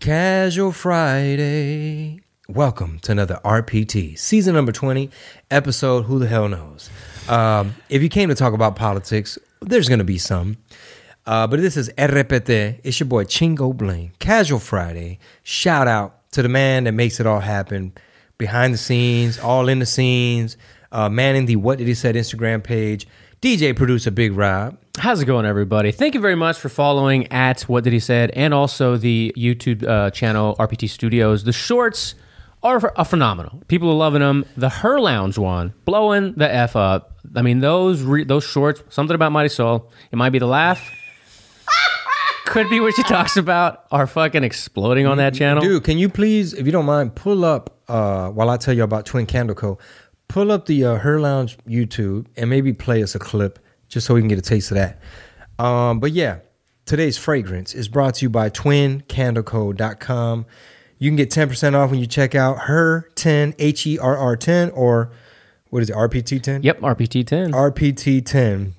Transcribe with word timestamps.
Casual 0.00 0.72
Friday. 0.72 2.20
Welcome 2.48 2.98
to 3.00 3.12
another 3.12 3.40
RPT, 3.42 4.16
season 4.18 4.54
number 4.54 4.70
20, 4.70 5.10
episode 5.50 6.02
Who 6.02 6.18
the 6.18 6.28
Hell 6.28 6.48
Knows. 6.48 6.90
Um, 7.28 7.74
if 7.88 8.02
you 8.02 8.10
came 8.10 8.28
to 8.28 8.34
talk 8.34 8.52
about 8.52 8.76
politics, 8.76 9.38
there's 9.62 9.88
going 9.88 9.98
to 9.98 10.04
be 10.04 10.18
some. 10.18 10.58
Uh, 11.24 11.46
but 11.46 11.60
this 11.60 11.78
is 11.78 11.88
RPT. 11.96 12.78
It's 12.84 13.00
your 13.00 13.08
boy 13.08 13.24
Chingo 13.24 13.74
Bling. 13.74 14.12
Casual 14.18 14.58
Friday. 14.58 15.18
Shout 15.42 15.88
out 15.88 16.30
to 16.32 16.42
the 16.42 16.48
man 16.50 16.84
that 16.84 16.92
makes 16.92 17.18
it 17.18 17.26
all 17.26 17.40
happen 17.40 17.94
behind 18.36 18.74
the 18.74 18.78
scenes, 18.78 19.38
all 19.38 19.66
in 19.66 19.78
the 19.78 19.86
scenes, 19.86 20.58
uh, 20.92 21.08
manning 21.08 21.46
the 21.46 21.56
What 21.56 21.78
Did 21.78 21.88
He 21.88 21.94
Said 21.94 22.14
Instagram 22.16 22.62
page. 22.62 23.08
DJ 23.42 23.76
producer 23.76 24.10
Big 24.10 24.32
Rob. 24.32 24.78
How's 24.98 25.20
it 25.20 25.26
going, 25.26 25.44
everybody? 25.44 25.92
Thank 25.92 26.14
you 26.14 26.20
very 26.20 26.34
much 26.34 26.58
for 26.58 26.70
following 26.70 27.30
at 27.30 27.62
What 27.62 27.84
Did 27.84 27.92
He 27.92 28.00
Said 28.00 28.30
and 28.30 28.54
also 28.54 28.96
the 28.96 29.32
YouTube 29.36 29.86
uh, 29.86 30.10
channel 30.10 30.56
RPT 30.58 30.88
Studios. 30.88 31.44
The 31.44 31.52
shorts 31.52 32.14
are, 32.62 32.92
are 32.96 33.04
phenomenal. 33.04 33.62
People 33.68 33.90
are 33.90 33.94
loving 33.94 34.20
them. 34.20 34.46
The 34.56 34.70
Her 34.70 34.98
Lounge 34.98 35.36
one, 35.36 35.74
blowing 35.84 36.32
the 36.32 36.50
f 36.52 36.76
up. 36.76 37.18
I 37.34 37.42
mean, 37.42 37.60
those 37.60 38.02
re- 38.02 38.24
those 38.24 38.42
shorts. 38.42 38.82
Something 38.88 39.14
about 39.14 39.32
Mighty 39.32 39.50
Soul. 39.50 39.92
It 40.10 40.16
might 40.16 40.30
be 40.30 40.38
the 40.38 40.46
laugh. 40.46 40.80
Could 42.46 42.70
be 42.70 42.80
what 42.80 42.94
she 42.94 43.02
talks 43.02 43.36
about. 43.36 43.84
Are 43.92 44.06
fucking 44.06 44.44
exploding 44.44 45.06
on 45.06 45.18
that 45.18 45.34
channel. 45.34 45.62
Dude, 45.62 45.84
can 45.84 45.98
you 45.98 46.08
please, 46.08 46.54
if 46.54 46.64
you 46.64 46.72
don't 46.72 46.86
mind, 46.86 47.14
pull 47.14 47.44
up 47.44 47.82
uh, 47.86 48.30
while 48.30 48.48
I 48.48 48.56
tell 48.56 48.72
you 48.74 48.82
about 48.82 49.04
Twin 49.04 49.26
Candle 49.26 49.54
Co. 49.54 49.78
Pull 50.36 50.52
up 50.52 50.66
the 50.66 50.84
uh, 50.84 50.96
Her 50.96 51.18
Lounge 51.18 51.56
YouTube 51.66 52.26
and 52.36 52.50
maybe 52.50 52.74
play 52.74 53.02
us 53.02 53.14
a 53.14 53.18
clip 53.18 53.58
just 53.88 54.06
so 54.06 54.12
we 54.12 54.20
can 54.20 54.28
get 54.28 54.38
a 54.38 54.42
taste 54.42 54.70
of 54.70 54.74
that. 54.74 55.00
Um, 55.58 55.98
but 55.98 56.12
yeah, 56.12 56.40
today's 56.84 57.16
fragrance 57.16 57.74
is 57.74 57.88
brought 57.88 58.16
to 58.16 58.26
you 58.26 58.28
by 58.28 58.50
twincandleco.com. 58.50 60.46
You 60.98 61.08
can 61.08 61.16
get 61.16 61.30
10% 61.30 61.74
off 61.74 61.90
when 61.90 62.00
you 62.00 62.06
check 62.06 62.34
out 62.34 62.58
her 62.64 63.08
10 63.14 63.54
H 63.58 63.86
E 63.86 63.98
R 63.98 64.14
R 64.14 64.36
10 64.36 64.72
or 64.72 65.10
what 65.70 65.80
is 65.80 65.88
it, 65.88 65.96
RPT 65.96 66.42
10? 66.42 66.64
Yep, 66.64 66.80
RPT 66.80 67.26
ten. 67.26 67.52
RPT 67.52 68.22
10. 68.22 68.74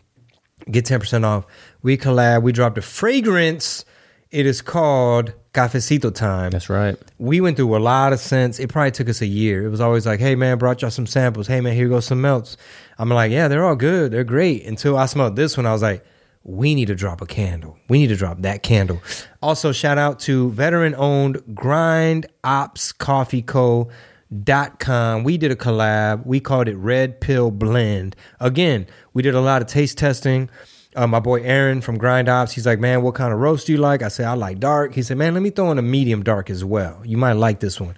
Get 0.70 0.86
10% 0.86 1.24
off. 1.24 1.48
We 1.82 1.98
collab, 1.98 2.44
we 2.44 2.52
dropped 2.52 2.78
a 2.78 2.84
fragrance. 2.84 3.84
It 4.30 4.46
is 4.46 4.62
called 4.62 5.34
Cafecito 5.54 6.14
Time. 6.14 6.52
That's 6.52 6.70
right. 6.70 6.98
We 7.18 7.40
went 7.42 7.58
through 7.58 7.76
a 7.76 7.80
lot 7.80 8.14
of 8.14 8.20
scents. 8.20 8.60
It 8.60 8.70
probably 8.70 8.92
took 8.92 9.10
us 9.10 9.22
a 9.22 9.26
year. 9.26 9.66
It 9.66 9.70
was 9.70 9.82
always 9.82 10.06
like, 10.06 10.20
hey 10.20 10.36
man, 10.36 10.58
brought 10.58 10.82
y'all 10.82 10.92
some 10.92 11.08
samples. 11.08 11.48
Hey 11.48 11.62
man, 11.62 11.74
here 11.74 11.88
goes 11.88 12.06
some 12.06 12.22
melts. 12.22 12.58
I'm 12.98 13.10
like, 13.10 13.32
yeah, 13.32 13.48
they're 13.48 13.66
all 13.66 13.76
good. 13.76 14.12
They're 14.12 14.24
great. 14.24 14.66
Until 14.66 14.98
I 14.98 15.06
smelled 15.06 15.36
this 15.36 15.56
one, 15.56 15.66
I 15.66 15.72
was 15.72 15.82
like, 15.82 16.06
we 16.44 16.76
need 16.76 16.88
to 16.88 16.96
drop 16.96 17.22
a 17.22 17.26
candle. 17.26 17.78
We 17.90 18.00
need 18.00 18.08
to 18.08 18.16
drop 18.16 18.42
that 18.42 18.64
candle. 18.64 19.02
Also, 19.42 19.72
shout 19.72 19.98
out 19.98 20.20
to 20.22 20.52
veteran 20.52 20.96
owned 20.96 21.42
Grind 21.54 22.26
Ops 22.44 22.92
Coffee 22.92 23.42
Co. 23.42 23.90
Dot 24.44 24.80
com. 24.80 25.24
We 25.24 25.38
did 25.38 25.52
a 25.52 25.56
collab. 25.56 26.26
We 26.26 26.42
called 26.42 26.68
it 26.68 26.76
Red 26.76 27.22
Pill 27.22 27.50
Blend. 27.50 28.14
Again, 28.42 28.86
we 29.14 29.22
did 29.22 29.36
a 29.36 29.40
lot 29.40 29.62
of 29.62 29.70
taste 29.70 29.98
testing. 29.98 30.50
Uh, 30.98 31.06
my 31.06 31.20
boy 31.20 31.44
Aaron 31.44 31.80
from 31.80 32.00
Grind 32.00 32.28
Ops, 32.28 32.54
he's 32.54 32.66
like, 32.66 32.80
man, 32.80 33.04
what 33.04 33.14
kind 33.14 33.32
of 33.32 33.40
roast 33.40 33.68
do 33.68 33.72
you 33.74 33.78
like? 33.78 34.02
I 34.02 34.08
said, 34.08 34.26
I 34.26 34.34
like 34.34 34.60
dark. 34.60 34.96
He 34.96 35.04
said, 35.04 35.16
man, 35.16 35.36
let 35.36 35.44
me 35.44 35.52
throw 35.52 35.70
in 35.72 35.78
a 35.78 35.84
medium 35.84 36.24
dark 36.24 36.50
as 36.50 36.66
well. 36.66 37.00
You 37.06 37.18
might 37.18 37.34
like 37.34 37.60
this 37.60 37.80
one. 37.80 37.96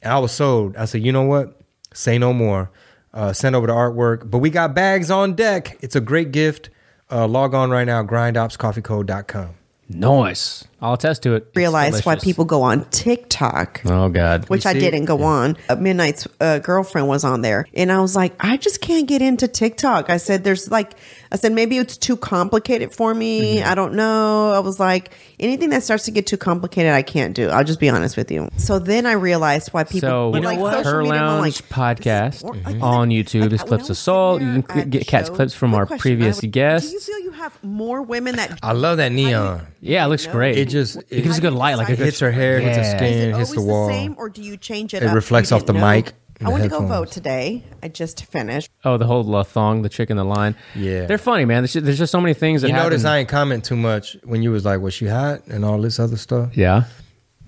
And 0.00 0.14
I 0.14 0.18
was 0.18 0.32
sold. 0.32 0.74
I 0.74 0.86
said, 0.86 1.02
you 1.02 1.12
know 1.12 1.24
what? 1.24 1.60
Say 1.92 2.16
no 2.16 2.32
more. 2.32 2.70
Uh, 3.12 3.34
send 3.34 3.54
over 3.54 3.66
the 3.66 3.74
artwork. 3.74 4.30
But 4.30 4.38
we 4.38 4.48
got 4.48 4.74
bags 4.74 5.10
on 5.10 5.34
deck. 5.34 5.76
It's 5.82 5.94
a 5.94 6.00
great 6.00 6.32
gift. 6.32 6.70
Uh, 7.10 7.28
log 7.28 7.52
on 7.52 7.68
right 7.70 7.86
now, 7.86 8.02
grindopscoffeeco.com. 8.02 9.50
Nice. 9.90 10.64
I'll 10.80 10.94
attest 10.94 11.22
to 11.24 11.34
it. 11.34 11.46
It's 11.48 11.56
realize 11.56 12.04
why 12.06 12.16
people 12.16 12.44
go 12.44 12.62
on 12.62 12.84
TikTok. 12.90 13.82
Oh 13.86 14.08
God. 14.08 14.48
Which 14.48 14.64
I 14.66 14.74
didn't 14.74 15.06
go 15.06 15.22
on. 15.24 15.56
Uh, 15.68 15.76
Midnight's 15.76 16.28
uh, 16.40 16.58
girlfriend 16.60 17.08
was 17.08 17.24
on 17.24 17.42
there, 17.42 17.66
and 17.74 17.90
I 17.90 18.00
was 18.00 18.14
like, 18.14 18.34
I 18.38 18.56
just 18.56 18.80
can't 18.80 19.08
get 19.08 19.20
into 19.22 19.48
TikTok. 19.48 20.08
I 20.08 20.18
said, 20.18 20.44
"There's 20.44 20.70
like," 20.70 20.94
I 21.32 21.36
said, 21.36 21.52
maybe 21.52 21.78
it's 21.78 21.96
too 21.96 22.16
complicated 22.16 22.92
for 22.94 23.12
me. 23.14 23.56
Mm-hmm. 23.56 23.68
I 23.68 23.74
don't 23.74 23.94
know. 23.94 24.52
I 24.52 24.60
was 24.60 24.78
like, 24.80 25.10
anything 25.38 25.70
that 25.70 25.82
starts 25.82 26.04
to 26.06 26.10
get 26.10 26.26
too 26.26 26.36
complicated, 26.38 26.92
I 26.92 27.02
can't 27.02 27.34
do. 27.34 27.48
I'll 27.48 27.64
just 27.64 27.80
be 27.80 27.88
honest 27.90 28.16
with 28.16 28.30
you. 28.30 28.48
So 28.56 28.78
then 28.78 29.04
I 29.04 29.12
realized 29.12 29.70
why 29.70 29.84
people. 29.84 30.08
So, 30.08 30.30
with, 30.30 30.44
like, 30.44 30.58
social 30.58 30.84
Her 30.84 31.02
media, 31.02 31.18
I'm 31.18 31.40
Lounge 31.40 31.60
like, 31.60 31.68
podcast 31.68 32.44
or- 32.44 32.54
like, 32.54 32.82
on 32.82 33.10
YouTube. 33.10 33.40
like, 33.42 33.50
There's 33.50 33.62
clips 33.62 33.84
of 33.84 33.88
was 33.90 33.98
Soul. 33.98 34.40
You 34.40 34.62
can 34.62 34.88
get 34.90 35.06
catch 35.06 35.26
clips 35.32 35.54
from 35.54 35.70
quick 35.72 35.78
our 35.80 35.86
question, 35.86 36.00
previous 36.00 36.40
would- 36.40 36.52
guests. 36.52 36.88
Do 36.88 36.94
you 36.94 37.00
feel 37.00 37.18
you 37.18 37.30
have 37.32 37.58
more 37.62 38.00
women 38.02 38.36
that 38.36 38.58
I 38.62 38.72
love 38.72 38.96
that 38.98 39.12
neon. 39.12 39.66
Yeah, 39.80 40.04
it 40.04 40.08
looks 40.08 40.26
great. 40.26 40.58
It 40.58 40.67
just 40.68 40.96
it 41.10 41.22
gives 41.22 41.38
a 41.38 41.40
good 41.40 41.52
light, 41.52 41.76
like 41.76 41.88
a 41.88 41.92
it 41.92 41.98
hits 41.98 42.20
her 42.20 42.30
hair, 42.30 42.60
hits 42.60 42.76
her 42.76 42.82
Yeah. 42.82 42.96
skin, 42.96 43.12
Is 43.30 43.34
it 43.34 43.36
hits 43.38 43.52
the 43.52 43.60
wall. 43.62 43.86
the 43.88 43.92
same, 43.94 44.14
or 44.18 44.28
do 44.28 44.42
you 44.42 44.56
change 44.56 44.94
it? 44.94 45.02
It 45.02 45.06
up? 45.08 45.14
reflects 45.14 45.50
You 45.50 45.56
off 45.56 45.66
the 45.66 45.72
didn't 45.72 45.82
know? 45.88 45.90
mic 45.94 46.12
and 46.40 46.46
I 46.46 46.50
the 46.50 46.52
went 46.52 46.62
to 46.64 46.68
go 46.70 46.80
headphones. 46.80 46.98
vote 47.06 47.10
today. 47.12 47.64
I 47.82 47.88
just 47.88 48.24
finished. 48.26 48.70
Oh, 48.84 48.96
the 48.96 49.06
whole 49.06 49.34
uh, 49.34 49.42
thong, 49.44 49.82
the 49.82 49.88
chick 49.88 50.08
in 50.10 50.16
the 50.16 50.24
line. 50.24 50.54
Yeah. 50.76 51.06
they're 51.06 51.18
funny, 51.18 51.44
man. 51.44 51.62
There's 51.62 51.72
just, 51.72 51.84
there's 51.84 51.98
just 51.98 52.12
so 52.12 52.20
many 52.20 52.34
things 52.34 52.62
that 52.62 52.68
You 52.68 52.74
happen. 52.74 52.90
notice 52.90 53.04
I 53.04 53.18
ain't 53.18 53.28
comment 53.28 53.64
too 53.64 53.76
much 53.76 54.16
when 54.24 54.42
you 54.42 54.50
was 54.52 54.64
like, 54.64 54.80
"Was 54.80 54.94
she 54.94 55.06
hot?" 55.06 55.46
and 55.48 55.64
all 55.64 55.80
this 55.80 55.98
other 55.98 56.16
stuff. 56.16 56.56
yeah, 56.56 56.84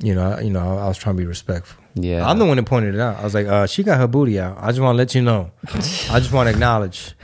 You 0.03 0.15
know, 0.15 0.33
I, 0.33 0.41
you 0.41 0.51
know, 0.51 0.77
I 0.79 0.89
was 0.89 0.99
trying 0.99 1.17
to 1.17 1.23
be 1.23 1.27
respectful. 1.27 1.83
Yeah. 1.95 2.29
I'm 2.29 2.39
the 2.39 2.45
one 2.47 2.57
that 2.57 2.65
pointed 2.67 2.95
it 2.95 3.01
out. 3.01 3.19
I 3.19 3.25
was 3.25 3.35
like, 3.35 3.47
uh, 3.47 3.67
"She 3.67 3.83
got 3.83 3.99
her 3.99 4.07
booty 4.07 4.39
out." 4.41 4.57
I 4.61 4.69
just 4.69 4.81
want 4.81 4.95
to 4.95 4.99
let 4.99 5.15
you 5.15 5.23
know. 5.23 5.51
I 5.75 6.19
just 6.21 6.33
want 6.33 6.47
to 6.49 6.51
acknowledge. 6.53 7.15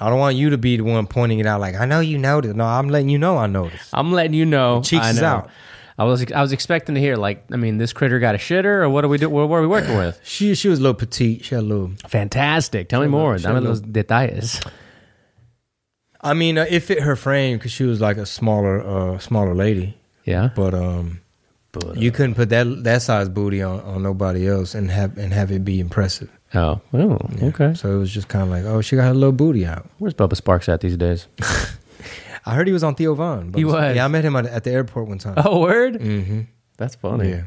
I 0.00 0.08
don't 0.10 0.18
want 0.18 0.36
you 0.36 0.50
to 0.50 0.58
be 0.58 0.76
the 0.76 0.84
one 0.84 1.06
pointing 1.06 1.40
it 1.40 1.46
out. 1.46 1.60
Like, 1.60 1.74
I 1.74 1.84
know 1.84 2.00
you 2.00 2.18
noticed. 2.18 2.54
No, 2.54 2.64
I'm 2.64 2.88
letting 2.88 3.08
you 3.08 3.18
know 3.18 3.36
I 3.36 3.46
noticed. 3.46 3.90
I'm 3.92 4.12
letting 4.12 4.34
you 4.34 4.44
know. 4.44 4.82
Cheeks 4.82 5.04
I 5.04 5.10
is 5.10 5.22
out. 5.22 5.50
I 5.98 6.04
was 6.04 6.30
I 6.30 6.40
was 6.40 6.52
expecting 6.52 6.94
to 6.94 7.00
hear 7.00 7.16
like, 7.16 7.44
I 7.52 7.56
mean, 7.56 7.78
this 7.78 7.92
critter 7.92 8.20
got 8.20 8.36
a 8.36 8.38
shitter, 8.38 8.82
or 8.82 8.88
what 8.88 9.04
are 9.04 9.08
we 9.08 9.18
do? 9.18 9.28
What, 9.28 9.48
what 9.48 9.56
are 9.56 9.62
we 9.62 9.66
working 9.66 9.96
with? 9.96 10.20
She 10.24 10.54
she 10.54 10.68
was 10.68 10.78
a 10.78 10.82
little 10.82 10.94
petite. 10.94 11.44
She 11.44 11.56
had 11.56 11.64
a 11.64 11.66
little. 11.66 11.90
Fantastic. 12.06 12.88
Tell 12.88 13.00
me 13.00 13.08
more. 13.08 13.36
had 13.36 13.44
a 13.44 13.74
detalles. 13.80 14.64
I 16.20 16.34
mean, 16.34 16.58
uh, 16.58 16.66
it 16.68 16.80
fit 16.80 17.02
her 17.02 17.16
frame 17.16 17.58
because 17.58 17.72
she 17.72 17.84
was 17.84 18.00
like 18.00 18.16
a 18.16 18.26
smaller 18.26 18.80
uh, 18.80 19.18
smaller 19.18 19.54
lady. 19.54 19.98
Yeah. 20.24 20.50
But 20.54 20.74
um, 20.74 21.20
but 21.72 21.96
you 21.96 22.12
couldn't 22.12 22.34
put 22.34 22.48
that 22.50 22.84
that 22.84 23.02
size 23.02 23.28
booty 23.28 23.62
on, 23.62 23.80
on 23.80 24.02
nobody 24.02 24.46
else 24.46 24.76
and 24.76 24.90
have 24.92 25.18
and 25.18 25.32
have 25.32 25.50
it 25.50 25.64
be 25.64 25.80
impressive. 25.80 26.30
Oh, 26.54 26.80
oh, 26.94 27.18
okay. 27.42 27.74
So 27.74 27.94
it 27.94 27.98
was 27.98 28.10
just 28.10 28.28
kind 28.28 28.44
of 28.44 28.50
like, 28.50 28.64
oh, 28.64 28.80
she 28.80 28.96
got 28.96 29.04
her 29.04 29.14
little 29.14 29.32
booty 29.32 29.66
out. 29.66 29.88
Where's 29.98 30.14
Bubba 30.14 30.32
Sparxxx 30.32 30.68
at 30.72 30.80
these 30.80 30.96
days? 30.96 31.26
I 32.46 32.54
heard 32.54 32.66
he 32.66 32.72
was 32.72 32.82
on 32.82 32.94
Theo 32.94 33.14
Von. 33.14 33.52
He 33.52 33.64
was. 33.66 33.94
Yeah, 33.94 34.04
I 34.06 34.08
met 34.08 34.24
him 34.24 34.34
at, 34.34 34.46
at 34.46 34.64
the 34.64 34.70
airport 34.70 35.08
one 35.08 35.18
time. 35.18 35.34
Oh, 35.36 35.60
word. 35.60 35.94
Mm-hmm. 35.94 36.42
That's 36.78 36.94
funny. 36.94 37.30
Yeah. 37.30 37.42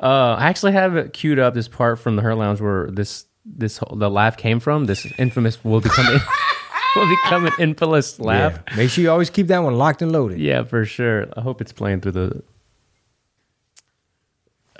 Uh, 0.00 0.36
I 0.38 0.46
actually 0.48 0.72
have 0.72 0.96
it 0.96 1.12
queued 1.12 1.38
up. 1.40 1.54
This 1.54 1.66
part 1.66 1.98
from 1.98 2.14
the 2.16 2.22
Her 2.22 2.34
Lounge 2.34 2.60
where 2.60 2.90
this 2.90 3.26
this 3.44 3.78
whole, 3.78 3.96
the 3.96 4.08
laugh 4.10 4.36
came 4.36 4.60
from. 4.60 4.84
This 4.84 5.04
infamous 5.18 5.64
will 5.64 5.80
become 5.80 6.06
will 6.96 7.08
become 7.08 7.46
an 7.46 7.52
infamous 7.58 8.20
laugh. 8.20 8.60
Yeah. 8.70 8.76
Make 8.76 8.90
sure 8.90 9.02
you 9.02 9.10
always 9.10 9.30
keep 9.30 9.48
that 9.48 9.60
one 9.60 9.74
locked 9.76 10.02
and 10.02 10.12
loaded. 10.12 10.38
Yeah, 10.38 10.62
for 10.64 10.84
sure. 10.84 11.26
I 11.36 11.40
hope 11.40 11.60
it's 11.60 11.72
playing 11.72 12.02
through 12.02 12.12
the. 12.12 12.42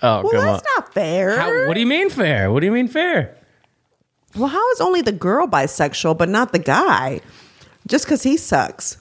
Oh, 0.03 0.23
Well, 0.23 0.31
come 0.33 0.41
on. 0.41 0.47
that's 0.47 0.65
not 0.77 0.93
fair. 0.95 1.39
How, 1.39 1.67
what 1.69 1.75
do 1.75 1.81
you 1.81 1.87
mean 1.87 2.11
fair? 2.11 2.53
What 2.53 2.61
do 2.61 2.67
you 2.67 2.73
mean 2.73 2.89
fair? 2.89 3.37
Well, 4.37 4.49
how 4.49 4.71
is 4.73 4.81
only 4.81 5.03
the 5.03 5.13
girl 5.13 5.47
bisexual 5.47 6.19
but 6.19 6.29
not 6.29 6.53
the 6.53 6.59
guy? 6.59 7.21
Just 7.87 8.05
because 8.05 8.23
he 8.23 8.37
sucks. 8.37 8.99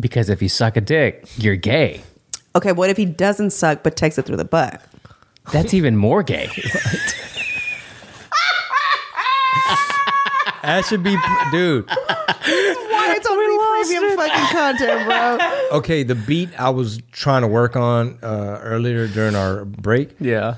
Because 0.00 0.28
if 0.28 0.40
you 0.42 0.48
suck 0.48 0.76
a 0.76 0.80
dick, 0.80 1.24
you're 1.36 1.56
gay. 1.56 2.02
Okay, 2.56 2.72
what 2.72 2.90
if 2.90 2.96
he 2.96 3.04
doesn't 3.04 3.50
suck 3.50 3.82
but 3.82 3.96
takes 3.96 4.18
it 4.18 4.26
through 4.26 4.36
the 4.36 4.44
butt? 4.44 4.80
That's 5.52 5.74
even 5.74 5.96
more 5.96 6.22
gay. 6.22 6.48
That 10.62 10.86
should 10.86 11.02
be, 11.02 11.14
dude. 11.50 11.86
Why 11.86 13.14
it's 13.16 13.26
only 13.26 13.44
premium 13.84 14.16
fucking 14.16 14.46
content, 14.56 15.04
bro? 15.06 15.78
Okay, 15.78 16.02
the 16.04 16.14
beat 16.14 16.58
I 16.58 16.70
was 16.70 17.00
trying 17.12 17.42
to 17.42 17.48
work 17.48 17.76
on 17.76 18.18
uh, 18.22 18.60
earlier 18.62 19.06
during 19.06 19.34
our 19.34 19.66
break. 19.66 20.10
yeah. 20.20 20.56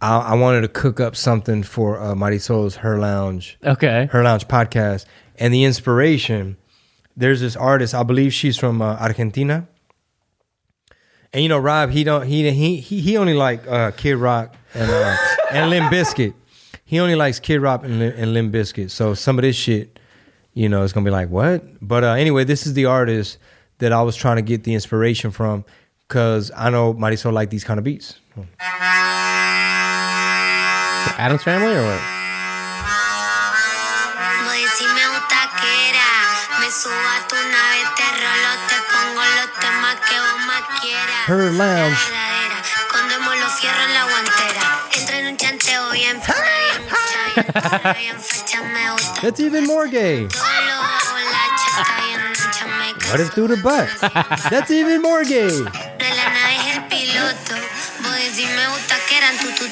I, 0.00 0.18
I 0.18 0.34
wanted 0.34 0.60
to 0.62 0.68
cook 0.68 1.00
up 1.00 1.16
something 1.16 1.62
for 1.62 1.98
uh, 2.00 2.14
Mighty 2.14 2.38
Souls 2.38 2.76
Her 2.76 2.98
Lounge, 2.98 3.58
Okay. 3.64 4.08
Her 4.12 4.22
Lounge 4.22 4.46
podcast, 4.48 5.06
and 5.38 5.52
the 5.54 5.64
inspiration. 5.64 6.56
There's 7.16 7.40
this 7.40 7.56
artist, 7.56 7.94
I 7.94 8.02
believe 8.02 8.34
she's 8.34 8.58
from 8.58 8.82
uh, 8.82 8.96
Argentina, 8.96 9.66
And 11.32 11.42
you 11.42 11.48
know, 11.48 11.58
Rob, 11.58 11.90
he 11.90 12.04
don't 12.04 12.26
he 12.26 12.50
he 12.50 12.76
he, 12.76 13.00
he 13.00 13.16
only 13.16 13.32
like 13.34 13.66
uh, 13.66 13.90
Kid 13.92 14.16
Rock 14.16 14.54
and 14.74 14.90
uh, 14.90 15.16
and 15.50 15.70
Limp 15.70 15.90
Bizkit. 15.92 16.34
He 16.84 17.00
only 17.00 17.14
likes 17.16 17.40
Kid 17.40 17.60
Rock 17.62 17.84
and, 17.84 17.98
Lim- 17.98 18.14
and 18.16 18.32
Limp 18.34 18.52
Bizkit. 18.54 18.90
So 18.90 19.14
some 19.14 19.38
of 19.38 19.42
this 19.42 19.56
shit, 19.56 19.98
you 20.52 20.68
know, 20.68 20.84
it's 20.84 20.92
gonna 20.92 21.04
be 21.06 21.10
like 21.10 21.30
what? 21.30 21.62
But 21.80 22.04
uh, 22.04 22.12
anyway, 22.12 22.44
this 22.44 22.66
is 22.66 22.74
the 22.74 22.84
artist 22.84 23.38
that 23.78 23.92
I 23.92 24.02
was 24.02 24.14
trying 24.14 24.36
to 24.36 24.42
get 24.42 24.64
the 24.64 24.74
inspiration 24.74 25.30
from 25.30 25.64
because 26.06 26.50
I 26.54 26.68
know 26.70 26.92
Marisol 26.94 27.32
like 27.32 27.48
these 27.50 27.64
kind 27.64 27.78
of 27.78 27.84
beats. 27.84 28.20
Adam's 31.18 31.42
family 31.42 31.72
or 31.74 31.82
what? 31.84 32.00
Voy 34.44 34.62
si 34.76 34.84
me 34.84 35.04
gusta 35.08 35.40
que 35.60 35.72
era. 35.88 36.08
Me 36.60 36.68
subo 36.70 36.92
a 36.92 37.18
tu 37.28 37.36
nave, 37.36 37.80
te 37.96 38.06
rolo, 38.20 38.52
te 38.68 38.78
pongo 38.92 39.22
los 39.38 39.50
temas 39.60 39.96
que 40.08 40.16
vos 40.20 40.38
más 40.46 40.62
quieras. 40.80 41.28
Her 41.28 41.52
Lounge. 41.52 41.96
Verdadera, 42.10 42.58
Escondemos 42.86 43.38
los 43.38 43.52
fierros 43.60 43.84
en 43.86 43.94
la 43.94 44.04
guantera. 44.04 44.64
Entra 44.92 45.18
en 45.18 45.26
un 45.28 45.36
chanteo 45.36 45.90
bien 45.90 46.22
fina, 46.22 46.36
bien 46.68 46.82
mucha, 46.84 47.20
bien 47.34 47.52
perra, 47.52 47.92
bien 47.94 48.20
fecha. 48.20 48.62
Me 48.62 48.90
gusta 48.92 49.20
That's 49.22 49.40
even 49.40 49.66
more 49.66 49.88
gay. 49.88 50.28
todo 50.28 50.44
lo 50.44 50.76
la 51.32 51.44
chata 51.56 52.02
bien 52.04 52.20
ancha. 52.20 52.66
Me 52.66 53.10
What 53.10 53.20
is 53.20 53.30
through 53.30 53.48
the 53.48 53.62
butt? 53.62 53.88
That's 54.50 54.70
even 54.70 55.00
more 55.02 55.24
gay. 55.24 55.64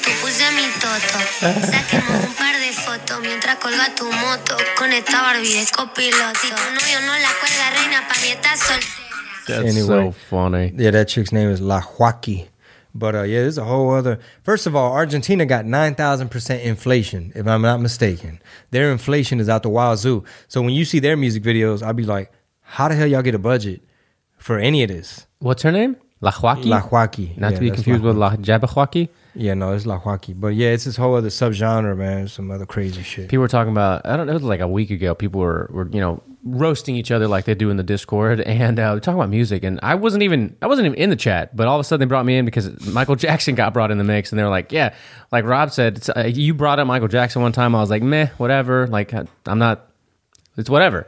Eran 0.05 0.11
tu, 0.11 0.11
tu, 0.11 0.11
tu, 0.11 0.21
puse 0.21 0.45
mi 0.55 0.65
toto. 0.79 1.19
Saquemos 1.71 2.23
un 2.25 2.33
par 2.35 2.55
de 2.59 2.71
fotos 2.73 3.21
mientras 3.21 3.55
colga 3.57 3.93
tu 3.95 4.05
moto. 4.05 4.55
Con 4.77 4.91
esta 4.93 5.21
Barbie 5.21 5.53
de 5.53 5.65
copiloto. 5.75 6.39
Si 6.39 6.47
tu 6.49 6.55
novio 6.55 6.99
no 7.05 7.13
la 7.13 7.31
cuelga, 7.39 7.69
reina, 7.73 8.07
pa' 8.07 8.15
mí 8.21 8.29
está 8.31 8.55
soltera. 8.55 9.03
That's 9.47 9.75
Anyway. 9.77 10.05
so 10.07 10.11
funny. 10.29 10.73
Yeah, 10.75 10.91
that 10.91 11.07
chick's 11.07 11.31
name 11.31 11.49
is 11.49 11.61
La 11.61 11.81
Joaquin. 11.81 12.47
But 12.97 13.13
uh, 13.13 13.23
yeah, 13.23 13.41
there's 13.41 13.57
a 13.57 13.65
whole 13.65 13.91
other. 13.91 14.19
First 14.43 14.65
of 14.67 14.75
all, 14.75 14.93
Argentina 14.93 15.45
got 15.45 15.65
nine 15.65 15.95
thousand 15.95 16.29
percent 16.31 16.63
inflation, 16.63 17.31
if 17.35 17.45
I'm 17.45 17.61
not 17.61 17.81
mistaken. 17.81 18.39
Their 18.71 18.91
inflation 18.91 19.39
is 19.39 19.49
out 19.49 19.63
the 19.63 19.69
wazoo. 19.69 20.23
So 20.47 20.61
when 20.61 20.73
you 20.73 20.85
see 20.85 20.99
their 20.99 21.17
music 21.17 21.43
videos, 21.43 21.83
I'll 21.83 21.93
be 21.93 22.05
like, 22.05 22.31
how 22.61 22.87
the 22.87 22.95
hell 22.95 23.05
y'all 23.07 23.21
get 23.21 23.35
a 23.35 23.39
budget 23.39 23.81
for 24.37 24.57
any 24.57 24.81
of 24.83 24.89
this? 24.89 25.27
What's 25.39 25.63
her 25.63 25.71
name? 25.73 25.97
La 26.21 26.31
Joaquin? 26.31 26.69
La 26.69 26.79
Joaquin. 26.87 27.33
Not 27.37 27.51
Yeah, 27.51 27.55
to 27.57 27.61
be 27.61 27.71
confused 27.71 28.01
La 28.01 28.07
with 28.07 28.17
La 28.17 28.35
Jabberwocky. 28.37 29.09
Yeah, 29.35 29.53
no, 29.53 29.73
it's 29.73 29.85
La 29.85 29.99
Joaquin. 30.03 30.39
But 30.39 30.49
yeah, 30.49 30.69
it's 30.69 30.85
this 30.85 30.95
whole 30.95 31.15
other 31.15 31.29
subgenre, 31.29 31.95
man. 31.95 32.27
Some 32.27 32.49
other 32.51 32.65
crazy 32.65 33.03
shit. 33.03 33.29
People 33.29 33.41
were 33.41 33.47
talking 33.47 33.71
about, 33.71 34.05
I 34.05 34.15
don't 34.15 34.27
know, 34.27 34.33
it 34.33 34.35
was 34.35 34.43
like 34.43 34.61
a 34.61 34.67
week 34.67 34.91
ago. 34.91 35.13
People 35.13 35.41
were, 35.41 35.69
were 35.71 35.89
you 35.89 35.99
know, 35.99 36.23
roasting 36.43 36.95
each 36.95 37.11
other 37.11 37.27
like 37.27 37.45
they 37.45 37.55
do 37.55 37.69
in 37.69 37.77
the 37.77 37.83
Discord 37.83 38.39
and 38.45 38.79
uh, 38.79 38.99
talking 38.99 39.19
about 39.19 39.29
music. 39.29 39.63
And 39.63 39.79
I 39.83 39.95
wasn't 39.95 40.23
even, 40.23 40.55
I 40.61 40.67
wasn't 40.67 40.87
even 40.87 40.97
in 40.97 41.09
the 41.09 41.15
chat, 41.15 41.55
but 41.55 41.67
all 41.67 41.75
of 41.75 41.81
a 41.81 41.83
sudden 41.83 42.07
they 42.07 42.09
brought 42.09 42.25
me 42.25 42.37
in 42.37 42.45
because 42.45 42.85
Michael 42.87 43.15
Jackson 43.17 43.55
got 43.55 43.73
brought 43.73 43.91
in 43.91 43.97
the 43.97 44.03
mix. 44.03 44.31
And 44.31 44.39
they 44.39 44.43
were 44.43 44.49
like, 44.49 44.71
yeah, 44.71 44.95
like 45.31 45.45
Rob 45.45 45.71
said, 45.71 46.07
uh, 46.15 46.21
you 46.21 46.53
brought 46.53 46.79
up 46.79 46.87
Michael 46.87 47.09
Jackson 47.09 47.41
one 47.41 47.51
time. 47.51 47.75
I 47.75 47.81
was 47.81 47.89
like, 47.89 48.03
meh, 48.03 48.27
whatever. 48.37 48.87
Like, 48.87 49.13
I'm 49.13 49.59
not, 49.59 49.91
it's 50.57 50.69
whatever. 50.69 51.07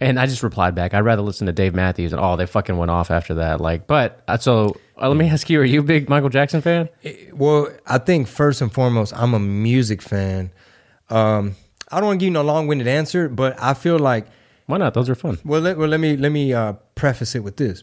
And 0.00 0.18
I 0.18 0.26
just 0.26 0.42
replied 0.42 0.74
back, 0.74 0.94
I'd 0.94 1.00
rather 1.00 1.22
listen 1.22 1.46
to 1.46 1.52
Dave 1.52 1.74
Matthews. 1.74 2.12
And 2.12 2.20
oh, 2.20 2.36
they 2.36 2.46
fucking 2.46 2.76
went 2.76 2.90
off 2.90 3.10
after 3.10 3.34
that. 3.34 3.60
Like, 3.60 3.86
but 3.86 4.22
uh, 4.28 4.38
so 4.38 4.76
uh, 5.00 5.08
let 5.08 5.16
me 5.16 5.28
ask 5.28 5.50
you, 5.50 5.60
are 5.60 5.64
you 5.64 5.80
a 5.80 5.82
big 5.82 6.08
Michael 6.08 6.30
Jackson 6.30 6.60
fan? 6.62 6.88
Well, 7.32 7.68
I 7.86 7.98
think 7.98 8.28
first 8.28 8.60
and 8.62 8.72
foremost, 8.72 9.12
I'm 9.14 9.34
a 9.34 9.38
music 9.38 10.00
fan. 10.02 10.50
Um, 11.10 11.56
I 11.90 12.00
don't 12.00 12.06
want 12.06 12.20
to 12.20 12.24
give 12.24 12.28
you 12.28 12.32
no 12.32 12.42
long-winded 12.42 12.86
answer, 12.86 13.28
but 13.28 13.60
I 13.62 13.74
feel 13.74 13.98
like 13.98 14.26
Why 14.68 14.76
not? 14.76 14.92
Those 14.92 15.08
are 15.08 15.14
fun. 15.14 15.38
Well, 15.46 15.62
let, 15.62 15.78
well, 15.78 15.88
let 15.88 15.98
me 15.98 16.14
let 16.18 16.30
me 16.30 16.52
uh, 16.52 16.74
preface 16.94 17.34
it 17.34 17.42
with 17.42 17.56
this: 17.56 17.82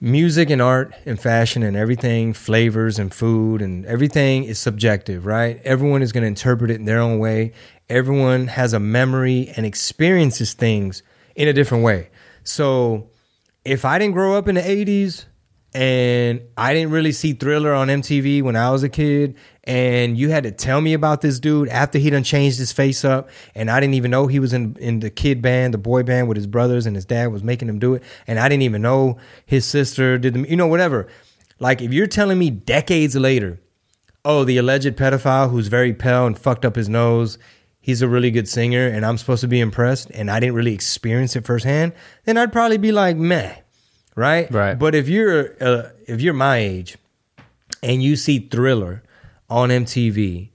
music 0.00 0.50
and 0.50 0.62
art 0.62 0.94
and 1.06 1.20
fashion 1.20 1.62
and 1.62 1.76
everything, 1.76 2.32
flavors 2.32 2.98
and 2.98 3.12
food 3.12 3.60
and 3.60 3.84
everything 3.86 4.44
is 4.44 4.58
subjective, 4.58 5.26
right? 5.26 5.60
Everyone 5.64 6.02
is 6.02 6.12
going 6.12 6.22
to 6.22 6.28
interpret 6.28 6.70
it 6.70 6.76
in 6.76 6.84
their 6.84 7.00
own 7.00 7.18
way. 7.18 7.52
Everyone 7.88 8.48
has 8.48 8.72
a 8.72 8.80
memory 8.80 9.52
and 9.56 9.66
experiences 9.66 10.52
things 10.52 11.02
in 11.34 11.48
a 11.48 11.52
different 11.52 11.84
way. 11.84 12.10
So, 12.44 13.10
if 13.64 13.84
I 13.84 13.98
didn't 13.98 14.14
grow 14.14 14.36
up 14.36 14.48
in 14.48 14.54
the 14.54 14.62
'80s 14.62 15.26
and 15.78 16.42
I 16.56 16.74
didn't 16.74 16.90
really 16.90 17.12
see 17.12 17.34
Thriller 17.34 17.72
on 17.72 17.86
MTV 17.86 18.42
when 18.42 18.56
I 18.56 18.72
was 18.72 18.82
a 18.82 18.88
kid, 18.88 19.36
and 19.62 20.18
you 20.18 20.28
had 20.28 20.42
to 20.42 20.50
tell 20.50 20.80
me 20.80 20.92
about 20.92 21.20
this 21.20 21.38
dude 21.38 21.68
after 21.68 22.00
he 22.00 22.10
done 22.10 22.24
changed 22.24 22.58
his 22.58 22.72
face 22.72 23.04
up, 23.04 23.30
and 23.54 23.70
I 23.70 23.78
didn't 23.78 23.94
even 23.94 24.10
know 24.10 24.26
he 24.26 24.40
was 24.40 24.52
in 24.52 24.76
in 24.80 24.98
the 24.98 25.08
kid 25.08 25.40
band, 25.40 25.72
the 25.72 25.78
boy 25.78 26.02
band 26.02 26.26
with 26.26 26.36
his 26.36 26.48
brothers, 26.48 26.84
and 26.84 26.96
his 26.96 27.04
dad 27.04 27.30
was 27.30 27.44
making 27.44 27.68
him 27.68 27.78
do 27.78 27.94
it, 27.94 28.02
and 28.26 28.40
I 28.40 28.48
didn't 28.48 28.62
even 28.62 28.82
know 28.82 29.18
his 29.46 29.64
sister 29.64 30.18
did 30.18 30.34
the, 30.34 30.48
you 30.48 30.56
know, 30.56 30.66
whatever. 30.66 31.06
Like 31.60 31.80
if 31.80 31.92
you're 31.92 32.08
telling 32.08 32.40
me 32.40 32.50
decades 32.50 33.14
later, 33.14 33.60
oh, 34.24 34.42
the 34.42 34.58
alleged 34.58 34.96
pedophile 34.96 35.48
who's 35.48 35.68
very 35.68 35.94
pale 35.94 36.26
and 36.26 36.36
fucked 36.36 36.64
up 36.64 36.74
his 36.74 36.88
nose, 36.88 37.38
he's 37.80 38.02
a 38.02 38.08
really 38.08 38.32
good 38.32 38.48
singer, 38.48 38.88
and 38.88 39.06
I'm 39.06 39.16
supposed 39.16 39.42
to 39.42 39.48
be 39.48 39.60
impressed, 39.60 40.10
and 40.10 40.28
I 40.28 40.40
didn't 40.40 40.56
really 40.56 40.74
experience 40.74 41.36
it 41.36 41.46
firsthand, 41.46 41.92
then 42.24 42.36
I'd 42.36 42.52
probably 42.52 42.78
be 42.78 42.90
like, 42.90 43.16
meh, 43.16 43.58
right? 44.18 44.52
Right. 44.52 44.78
But 44.78 44.94
if 44.94 45.08
you're 45.08 45.54
uh, 45.62 45.90
if 46.06 46.20
you're 46.20 46.34
my 46.34 46.58
age, 46.58 46.98
and 47.82 48.02
you 48.02 48.16
see 48.16 48.40
Thriller 48.40 49.02
on 49.48 49.70
MTV, 49.70 50.50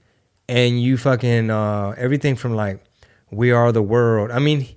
and 0.48 0.80
you 0.80 0.96
fucking 0.96 1.50
uh, 1.50 1.94
everything 1.96 2.36
from 2.36 2.54
like 2.54 2.84
We 3.30 3.50
Are 3.50 3.72
the 3.72 3.82
World. 3.82 4.30
I 4.30 4.38
mean, 4.38 4.68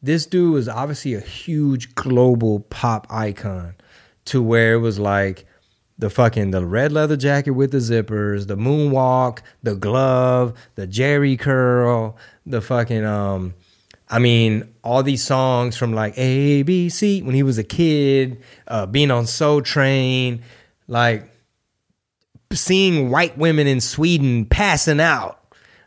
this 0.00 0.26
dude 0.26 0.54
was 0.54 0.68
obviously 0.68 1.14
a 1.14 1.20
huge 1.20 1.94
global 1.94 2.60
pop 2.60 3.06
icon 3.10 3.74
to 4.26 4.40
where 4.40 4.74
it 4.74 4.78
was 4.78 4.98
like 4.98 5.46
the 5.98 6.08
fucking 6.08 6.52
the 6.52 6.64
red 6.64 6.92
leather 6.92 7.16
jacket 7.16 7.50
with 7.50 7.72
the 7.72 7.78
zippers, 7.78 8.46
the 8.46 8.56
moonwalk, 8.56 9.40
the 9.62 9.74
glove, 9.74 10.54
the 10.76 10.86
Jheri 10.86 11.38
curl, 11.38 12.16
the 12.46 12.60
fucking 12.60 13.04
um 13.04 13.54
I 14.10 14.18
mean, 14.18 14.74
all 14.82 15.02
these 15.02 15.24
songs 15.24 15.76
from 15.76 15.94
like 15.94 16.12
A 16.18 16.62
B 16.64 16.88
C 16.88 17.22
when 17.22 17.34
he 17.34 17.42
was 17.42 17.58
a 17.58 17.64
kid, 17.64 18.42
uh 18.66 18.86
being 18.86 19.10
on 19.10 19.26
Soul 19.26 19.62
Train, 19.62 20.42
like 20.88 21.30
seeing 22.52 23.10
white 23.10 23.38
women 23.38 23.66
in 23.66 23.80
Sweden 23.80 24.44
passing 24.44 25.00
out. 25.00 25.36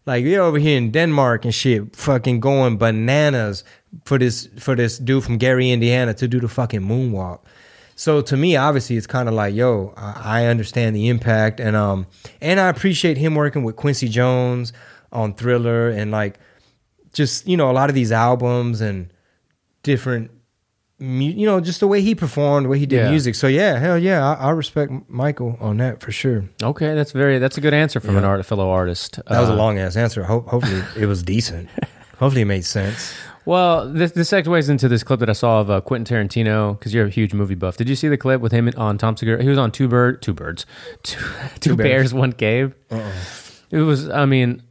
Like 0.05 0.23
you're 0.25 0.43
over 0.43 0.57
here 0.57 0.77
in 0.77 0.91
Denmark 0.91 1.45
and 1.45 1.53
shit, 1.53 1.95
fucking 1.95 2.39
going 2.39 2.77
bananas 2.77 3.63
for 4.05 4.17
this 4.17 4.47
for 4.57 4.75
this 4.75 4.97
dude 4.97 5.23
from 5.23 5.37
Gary, 5.37 5.69
Indiana, 5.69 6.13
to 6.13 6.27
do 6.27 6.39
the 6.39 6.47
fucking 6.47 6.81
moonwalk. 6.81 7.39
So 7.95 8.21
to 8.21 8.35
me, 8.35 8.55
obviously, 8.55 8.97
it's 8.97 9.07
kind 9.07 9.29
of 9.29 9.35
like, 9.35 9.53
yo, 9.53 9.93
I 9.95 10.41
I 10.41 10.45
understand 10.47 10.95
the 10.95 11.09
impact, 11.09 11.59
and 11.59 11.75
um, 11.75 12.07
and 12.41 12.59
I 12.59 12.67
appreciate 12.69 13.17
him 13.17 13.35
working 13.35 13.63
with 13.63 13.75
Quincy 13.75 14.09
Jones 14.09 14.73
on 15.11 15.35
Thriller, 15.35 15.89
and 15.89 16.09
like, 16.09 16.39
just 17.13 17.47
you 17.47 17.55
know, 17.57 17.69
a 17.69 17.73
lot 17.73 17.89
of 17.89 17.95
these 17.95 18.11
albums 18.11 18.81
and 18.81 19.09
different, 19.83 20.31
you 20.99 21.45
know, 21.45 21.59
just 21.59 21.79
the 21.79 21.87
way 21.87 22.01
he 22.01 22.15
performed, 22.15 22.65
the 22.65 22.69
way 22.69 22.79
he 22.79 22.85
did 22.85 22.97
Yeah. 22.97 23.09
music. 23.09 23.35
So 23.35 23.47
yeah, 23.47 23.77
hell 23.79 23.97
yeah, 23.97 24.25
I, 24.35 24.47
I 24.47 24.49
respect 24.51 24.91
Michael 25.07 25.57
on 25.59 25.77
that 25.77 26.01
for 26.01 26.11
sure. 26.11 26.45
Okay, 26.61 26.93
that's 26.95 27.11
very, 27.11 27.39
that's 27.39 27.57
a 27.57 27.61
good 27.61 27.73
answer 27.73 27.99
from 27.99 28.15
an 28.17 28.23
art, 28.23 28.45
fellow 28.45 28.69
artist. 28.69 29.19
That 29.27 29.39
was 29.39 29.49
a 29.49 29.53
Uh, 29.53 29.57
long 29.57 29.77
ass 29.79 29.95
answer. 29.95 30.23
Hope, 30.23 30.47
hopefully, 30.47 30.81
it 30.97 31.05
was 31.05 31.21
decent. 31.23 31.69
hopefully, 32.19 32.41
it 32.41 32.45
made 32.45 32.65
sense. 32.65 33.13
Well, 33.45 33.91
this, 33.91 34.13
this 34.13 34.31
segues 34.31 34.69
into 34.69 34.87
this 34.87 35.03
clip 35.03 35.19
that 35.19 35.29
I 35.29 35.33
saw 35.33 35.59
of 35.59 35.69
uh, 35.69 35.81
Quentin 35.81 36.05
Tarantino 36.29 36.79
because 36.79 36.93
you're 36.93 37.07
a 37.07 37.09
huge 37.09 37.33
movie 37.33 37.55
buff. 37.55 37.75
Did 37.75 37.89
you 37.89 37.95
see 37.97 38.07
the 38.07 38.15
clip 38.17 38.39
with 38.39 38.53
him 38.53 38.71
on 38.77 38.97
Tom 38.97 39.17
Segura? 39.17 39.43
He 39.43 39.49
was 39.49 39.57
on 39.57 39.69
Two 39.69 39.89
Bird, 39.89 40.21
Two 40.21 40.33
Birds, 40.33 40.65
Two, 41.03 41.19
two 41.59 41.75
Bears. 41.75 41.89
Bears, 41.89 42.13
One 42.13 42.31
Cave. 42.31 42.73
It 43.69 43.79
was, 43.79 44.07
I 44.07 44.25
mean, 44.25 44.63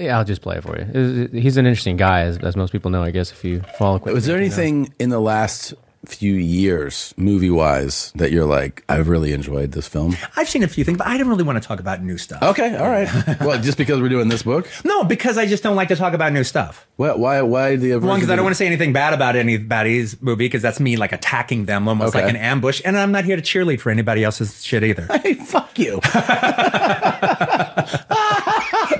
yeah, 0.00 0.18
I'll 0.18 0.24
just 0.24 0.42
play 0.42 0.56
it 0.56 0.62
for 0.62 0.78
you. 0.78 1.28
He's 1.32 1.56
an 1.56 1.66
interesting 1.66 1.96
guy, 1.96 2.22
as, 2.22 2.38
as 2.38 2.56
most 2.56 2.72
people 2.72 2.90
know, 2.90 3.02
I 3.02 3.10
guess, 3.10 3.30
if 3.32 3.44
you 3.44 3.60
follow. 3.78 3.98
Quentin 3.98 4.14
Was 4.14 4.26
there 4.26 4.36
Tarantino. 4.38 4.40
anything 4.40 4.94
in 4.98 5.10
the 5.10 5.20
last 5.20 5.74
few 6.06 6.32
years, 6.32 7.12
movie 7.18 7.50
wise, 7.50 8.10
that 8.14 8.32
you're 8.32 8.46
like, 8.46 8.82
I've 8.88 9.06
really 9.10 9.34
enjoyed 9.34 9.72
this 9.72 9.86
film? 9.86 10.16
I've 10.34 10.48
seen 10.48 10.62
a 10.62 10.68
few 10.68 10.82
things, 10.82 10.96
but 10.96 11.06
I 11.06 11.18
don't 11.18 11.28
really 11.28 11.42
want 11.42 11.60
to 11.62 11.68
talk 11.68 11.78
about 11.78 12.02
new 12.02 12.16
stuff. 12.16 12.42
Okay, 12.42 12.74
all 12.74 12.88
right. 12.88 13.06
well, 13.42 13.60
just 13.60 13.76
because 13.76 14.00
we're 14.00 14.08
doing 14.08 14.28
this 14.30 14.42
book? 14.42 14.66
No, 14.82 15.04
because 15.04 15.36
I 15.36 15.44
just 15.44 15.62
don't 15.62 15.76
like 15.76 15.88
to 15.88 15.96
talk 15.96 16.14
about 16.14 16.32
new 16.32 16.42
stuff. 16.42 16.86
Why? 16.96 17.12
Why? 17.12 17.42
Why 17.42 17.76
the? 17.76 17.96
One, 17.98 18.16
because 18.18 18.30
I 18.30 18.36
don't 18.36 18.44
want 18.46 18.52
to 18.54 18.58
say 18.58 18.66
anything 18.66 18.94
bad 18.94 19.12
about 19.12 19.36
anybody's 19.36 20.20
movie, 20.22 20.46
because 20.46 20.62
that's 20.62 20.80
me 20.80 20.96
like 20.96 21.12
attacking 21.12 21.66
them 21.66 21.86
almost 21.86 22.14
Okay. 22.14 22.24
like 22.24 22.30
an 22.34 22.40
ambush, 22.40 22.80
and 22.82 22.96
I'm 22.96 23.12
not 23.12 23.24
here 23.26 23.36
to 23.36 23.42
cheerlead 23.42 23.80
for 23.80 23.90
anybody 23.90 24.24
else's 24.24 24.64
shit 24.64 24.82
either. 24.82 25.06
Hey, 25.20 25.34
fuck 25.34 25.78
you. 25.78 26.00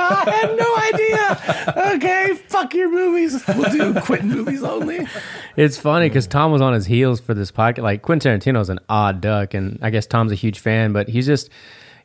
I 0.03 0.25
had 0.27 0.57
no 0.57 0.77
idea. 0.93 1.20
Okay, 1.31 2.35
fuck 2.49 2.75
your 2.75 2.91
movies. 2.91 3.43
We'll 3.49 3.71
do 3.71 4.01
Quentin 4.01 4.29
movies 4.29 4.63
only. 4.63 5.07
It's 5.57 5.77
funny 5.77 6.09
because 6.09 6.27
Tom 6.27 6.53
was 6.53 6.61
on 6.63 6.73
his 6.73 6.87
heels 6.87 7.21
for 7.21 7.35
this 7.35 7.51
podcast. 7.51 7.83
Like 7.83 8.03
Quentin 8.03 8.41
Tarantino's 8.41 8.69
an 8.71 8.79
odd 8.89 9.21
duck, 9.21 9.55
and 9.55 9.79
I 9.83 9.91
guess 9.91 10.07
Tom's 10.07 10.33
a 10.33 10.35
huge 10.35 10.59
fan, 10.59 10.93
but 10.93 11.09
he's 11.09 11.27
just 11.27 11.51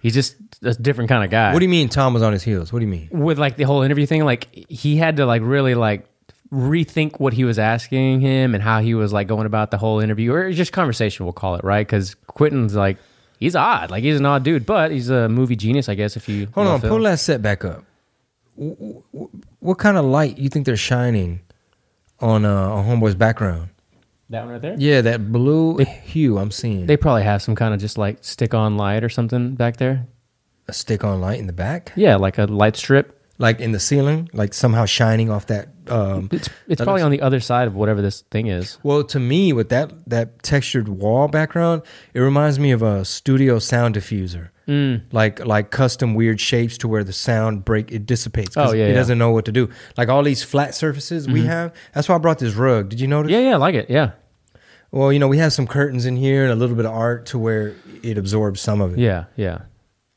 he's 0.02 0.14
just 0.14 0.36
a 0.62 0.74
different 0.74 1.10
kind 1.10 1.24
of 1.24 1.30
guy. 1.30 1.54
What 1.54 1.60
do 1.60 1.66
you 1.66 1.70
mean 1.70 1.90
Tom 1.90 2.14
was 2.14 2.24
on 2.24 2.34
his 2.34 2.44
heels? 2.44 2.72
What 2.74 2.80
do 2.80 2.86
you 2.86 2.92
mean? 2.92 3.10
with 3.12 3.40
like 3.40 3.58
the 3.58 3.64
whole 3.64 3.82
interview 3.82 4.06
thing? 4.06 4.26
Like 4.26 4.54
he 4.70 4.98
had 4.98 5.18
to 5.18 5.26
like 5.26 5.42
really 5.44 5.76
like 5.76 6.08
rethink 6.52 7.20
what 7.20 7.34
he 7.34 7.44
was 7.44 7.58
asking 7.58 8.22
him 8.22 8.54
and 8.54 8.64
how 8.64 8.80
he 8.80 8.94
was 8.94 9.12
like 9.12 9.28
going 9.28 9.46
about 9.46 9.72
the 9.72 9.78
whole 9.78 10.00
interview 10.00 10.32
or 10.34 10.52
just 10.52 10.72
conversation. 10.72 11.26
We'll 11.26 11.34
call 11.34 11.56
it 11.56 11.64
right 11.64 11.86
because 11.86 12.16
Quentin's 12.28 12.76
like 12.76 12.98
He's 13.40 13.56
odd. 13.56 13.92
Like 13.92 14.04
he's 14.04 14.18
an 14.20 14.26
odd 14.26 14.44
dude, 14.44 14.66
but 14.66 14.92
he's 14.92 15.10
a 15.10 15.28
movie 15.28 15.56
genius, 15.56 15.90
I 15.90 15.96
guess. 15.96 16.16
If 16.16 16.30
you 16.30 16.48
Hold 16.56 16.68
on, 16.68 16.82
film. 16.82 16.92
pull 16.92 17.04
that 17.04 17.20
set 17.20 17.42
back 17.42 17.66
up. 17.66 17.84
W- 18.58 18.76
w- 18.76 19.04
w- 19.14 19.30
What 19.60 19.78
kind 19.78 19.98
of 19.98 20.06
light 20.06 20.38
you 20.38 20.50
think 20.50 20.66
they're 20.66 20.78
shining 20.78 21.42
on 22.20 22.46
uh, 22.46 22.54
on 22.70 22.86
Homeboy's 22.86 23.16
background? 23.16 23.70
that 24.30 24.44
one 24.44 24.54
right 24.54 24.62
there. 24.62 24.76
Yeah, 24.78 25.02
that 25.02 25.32
blue 25.32 25.78
hue 25.78 26.38
I'm 26.40 26.50
seeing. 26.52 26.88
They 26.88 26.98
probably 26.98 27.24
have 27.24 27.42
some 27.44 27.56
kind 27.56 27.74
of 27.74 27.80
just 27.80 27.98
like 27.98 28.24
stick 28.24 28.54
on 28.54 28.76
light 28.78 29.04
or 29.04 29.10
something 29.10 29.56
back 29.56 29.78
there. 29.78 30.08
a 30.68 30.74
stick 30.74 31.04
on 31.04 31.22
light 31.22 31.38
in 31.40 31.46
the 31.48 31.54
back, 31.54 31.92
Yeah, 31.96 32.16
like 32.16 32.40
a 32.40 32.46
light 32.46 32.76
strip. 32.76 33.22
like 33.38 33.60
in 33.60 33.72
the 33.72 33.80
ceiling, 33.80 34.30
like 34.34 34.54
somehow 34.54 34.86
shining 34.86 35.30
off 35.30 35.46
that. 35.48 35.68
Um, 35.88 36.30
It's 36.32 36.50
it's 36.68 36.82
probably 36.82 37.02
looks- 37.04 37.06
on 37.06 37.12
the 37.12 37.22
other 37.22 37.40
side 37.40 37.68
of 37.68 37.76
whatever 37.76 38.02
this 38.02 38.22
thing 38.32 38.48
is. 38.48 38.80
well, 38.82 39.04
to 39.04 39.20
me, 39.20 39.54
with 39.54 39.70
that 39.70 39.92
that 40.10 40.42
textured 40.42 40.88
wall 40.88 41.28
background, 41.28 41.84
it 42.16 42.20
reminds 42.22 42.58
me 42.58 42.72
of 42.72 42.82
a 42.82 43.06
studio 43.06 43.60
sound 43.60 43.94
diffuser. 43.96 44.50
Mm. 44.68 45.04
Like 45.12 45.46
like 45.46 45.70
custom 45.70 46.16
weird 46.16 46.42
shapes 46.42 46.78
to 46.80 46.88
where 46.88 47.04
the 47.04 47.14
sound 47.14 47.64
break 47.66 47.92
it 47.92 48.06
dissipates. 48.08 48.58
Oh, 48.58 48.74
yeah, 48.74 48.86
it 48.86 48.90
yeah. 48.90 48.94
doesn't 48.96 49.18
know 49.20 49.30
what 49.30 49.46
to 49.46 49.52
do. 49.52 49.70
Like 49.96 50.10
all 50.10 50.24
these 50.24 50.42
flat 50.44 50.74
surfaces 50.74 51.28
we 51.28 51.46
have. 51.46 51.72
That's 51.94 52.10
why 52.10 52.16
I 52.16 52.18
brought 52.18 52.40
this 52.40 52.56
rug. 52.56 52.90
Did 52.90 53.00
you 53.00 53.08
notice? 53.08 53.32
Yeah, 53.32 53.40
yeah, 53.40 53.54
I 53.54 53.58
like 53.58 53.76
it. 53.76 53.90
Yeah, 53.92 54.12
Well, 54.92 55.14
you 55.14 55.20
know, 55.20 55.28
we 55.28 55.38
have 55.38 55.54
some 55.54 55.68
curtains 55.68 56.06
in 56.08 56.16
here 56.18 56.44
and 56.44 56.52
a 56.52 56.56
little 56.56 56.76
bit 56.76 56.86
of 56.86 56.94
art 56.94 57.28
to 57.28 57.38
where 57.38 57.76
it 58.02 58.18
absorbs 58.18 58.60
some 58.60 58.82
of 58.82 58.94
it. 58.94 59.00
yeah, 59.00 59.26
yeah. 59.36 59.60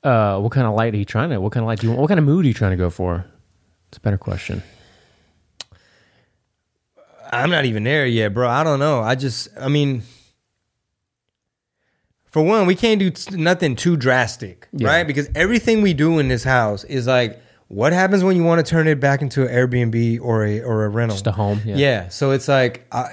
Uh, 0.03 0.39
what 0.41 0.53
kind 0.53 0.67
of 0.67 0.75
light 0.75 0.95
are 0.95 0.97
you 0.97 1.05
trying 1.05 1.29
to? 1.31 1.41
What 1.41 1.53
kind 1.53 1.63
of 1.63 1.67
light 1.67 1.81
do 1.81 1.87
you 1.87 1.91
want? 1.91 2.01
What 2.01 2.09
kind 2.09 2.19
of 2.21 2.25
mood 2.25 2.45
are 2.45 2.49
you 2.49 2.55
trying 2.55 2.71
to 2.71 2.77
go 2.77 2.89
for? 2.89 3.27
It's 3.89 3.99
a 3.99 4.01
better 4.01 4.17
question. 4.17 4.63
I'm 7.31 7.51
not 7.51 7.65
even 7.67 7.83
there 7.85 8.07
yet, 8.07 8.33
bro. 8.33 8.49
I 8.49 8.65
don't 8.65 8.79
know. 8.79 9.01
I 9.01 9.15
just, 9.15 9.49
I 9.61 9.69
mean, 9.69 10.03
for 12.39 12.45
one, 12.45 12.67
we 12.67 12.77
can't 12.77 13.01
do 13.01 13.11
t- 13.11 13.37
nothing 13.37 13.75
too 13.75 13.97
drastic, 13.97 14.69
Yeah. 14.73 14.87
right? 14.89 15.05
Because 15.07 15.29
everything 15.35 15.83
we 15.83 15.93
do 15.93 16.21
in 16.21 16.29
this 16.29 16.45
house 16.45 16.85
is 16.85 17.09
like, 17.09 17.41
what 17.67 17.93
happens 17.93 18.23
when 18.23 18.37
you 18.37 18.45
want 18.45 18.65
to 18.65 18.71
turn 18.71 18.87
it 18.87 19.01
back 19.01 19.23
into 19.23 19.43
an 19.43 19.49
Airbnb 19.49 20.21
or 20.23 20.45
a 20.45 20.61
or 20.61 20.85
a 20.85 20.89
rental? 20.89 21.17
Just 21.17 21.27
a 21.27 21.33
home, 21.33 21.61
yeah. 21.65 22.09
So 22.11 22.31
it's 22.31 22.47
like, 22.47 22.87
I, 22.93 23.09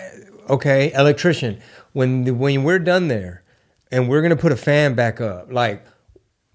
okay, 0.49 0.93
electrician. 0.93 1.59
When 1.93 2.25
the, 2.25 2.31
when 2.35 2.63
we're 2.63 2.77
done 2.77 3.07
there, 3.07 3.41
and 3.91 4.07
we're 4.09 4.21
gonna 4.21 4.35
put 4.35 4.51
a 4.51 4.55
fan 4.55 4.93
back 4.93 5.19
up, 5.19 5.51
like, 5.51 5.83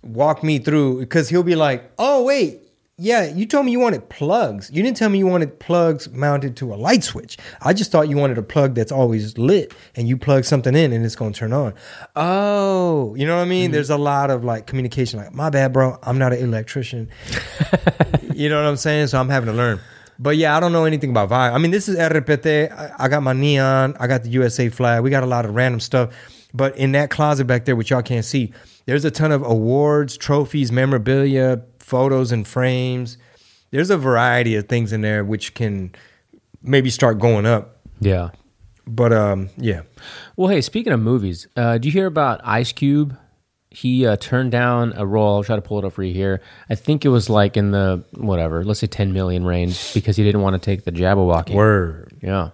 walk 0.03 0.45
me 0.45 0.59
through 0.61 1.01
because 1.01 1.29
he'll 1.29 1.43
be 1.43 1.57
like, 1.57 1.91
oh 1.99 2.23
wait. 2.23 2.61
Yeah, 3.03 3.25
you 3.25 3.47
told 3.47 3.65
me 3.65 3.73
you 3.73 3.81
wanted 3.81 4.11
plugs. 4.11 4.71
You 4.71 4.83
didn't 4.83 4.99
tell 4.99 5.09
me 5.09 5.17
you 5.17 5.27
wanted 5.27 5.59
plugs 5.59 6.11
mounted 6.11 6.55
to 6.59 6.75
a 6.75 6.77
light 6.77 7.03
switch. 7.03 7.39
I 7.63 7.73
just 7.73 7.91
thought 7.91 8.11
you 8.11 8.19
wanted 8.19 8.37
a 8.37 8.43
plug 8.43 8.75
that's 8.75 8.93
always 8.93 9.39
lit 9.39 9.73
and 9.97 10.07
you 10.07 10.19
plug 10.19 10.45
something 10.45 10.75
in 10.77 10.93
and 10.93 11.03
it's 11.03 11.17
going 11.17 11.33
to 11.33 11.39
turn 11.39 11.55
on. 11.55 11.73
Oh, 12.15 13.15
you 13.15 13.27
know 13.27 13.37
what 13.37 13.43
I 13.43 13.47
mean? 13.47 13.71
Mm. 13.71 13.73
There's 13.73 13.89
a 13.89 13.97
lot 13.97 14.31
of 14.31 14.45
like 14.45 14.67
communication 14.67 15.19
like, 15.19 15.33
"My 15.33 15.49
bad, 15.49 15.73
bro. 15.73 15.99
I'm 16.03 16.19
not 16.19 16.35
an 16.35 16.41
electrician." 16.41 17.09
you 18.35 18.51
know 18.51 18.63
what 18.63 18.69
I'm 18.69 18.77
saying? 18.77 19.07
So 19.07 19.19
I'm 19.19 19.31
having 19.31 19.47
to 19.47 19.55
learn. 19.55 19.81
But 20.19 20.37
yeah, 20.37 20.55
I 20.55 20.61
don't 20.61 20.73
know 20.73 20.85
anything 20.85 21.09
about 21.09 21.31
Vibe. 21.31 21.55
I 21.55 21.57
mean, 21.57 21.71
this 21.71 21.89
is 21.89 21.97
RPT. 21.97 22.71
I, 22.71 22.93
I 22.99 23.09
got 23.09 23.23
my 23.23 23.33
neon. 23.33 23.97
I 23.99 24.09
got 24.09 24.25
the 24.25 24.29
USA 24.29 24.69
flag. 24.69 25.03
We 25.03 25.09
got 25.09 25.23
a 25.23 25.27
lot 25.27 25.47
of 25.47 25.55
random 25.55 25.81
stuff. 25.81 26.13
But 26.53 26.77
in 26.77 26.93
that 26.93 27.09
closet 27.09 27.47
back 27.47 27.65
there, 27.65 27.77
which 27.77 27.89
y'all 27.89 28.03
can't 28.03 28.27
see, 28.27 28.53
there's 28.85 29.07
a 29.07 29.11
ton 29.11 29.33
of 29.33 29.43
awards, 29.43 30.19
trophies, 30.19 30.71
memorabilia, 30.71 31.63
photos, 31.91 32.33
and 32.33 32.47
frames. 32.47 33.19
There's 33.71 33.91
a 33.91 33.99
variety 33.99 34.57
of 34.57 34.69
things 34.69 34.93
in 34.93 35.01
there 35.01 35.25
which 35.25 35.55
can 35.55 35.93
maybe 36.63 36.89
start 36.91 37.19
going 37.19 37.47
up. 37.47 37.81
Yeah. 38.01 38.31
But 38.87 39.13
um, 39.13 39.51
yeah, 39.57 39.83
Well, 40.37 40.49
hey, 40.49 40.61
speaking 40.63 40.93
of 40.93 41.01
movies, 41.01 41.47
uh, 41.57 41.79
do 41.79 41.87
you 41.89 41.93
hear 41.93 42.07
about 42.07 42.41
Ice 42.45 42.73
Cube? 42.73 43.17
He 43.71 44.05
uh, 44.05 44.17
turned 44.17 44.51
down 44.51 44.95
a 44.97 45.07
role. 45.07 45.37
I'll 45.37 45.45
try 45.45 45.55
to 45.55 45.63
pull 45.63 45.79
it 45.79 45.85
up 45.85 45.93
for 45.93 46.03
you 46.03 46.13
here. 46.13 46.41
I 46.69 46.75
think 46.75 47.05
it 47.05 47.09
was 47.09 47.31
like 47.31 47.57
in 47.57 47.71
the 47.71 48.03
whatever, 48.15 48.65
let's 48.65 48.81
say 48.81 48.89
10 48.89 49.13
million 49.13 49.45
range 49.45 49.95
because 49.95 50.17
he 50.17 50.25
didn't 50.25 50.41
want 50.41 50.55
to 50.55 50.59
take 50.59 50.85
the 50.85 50.91
Jabberwocky. 50.91 51.55
word. 51.55 52.19
Yeah. 52.21 52.51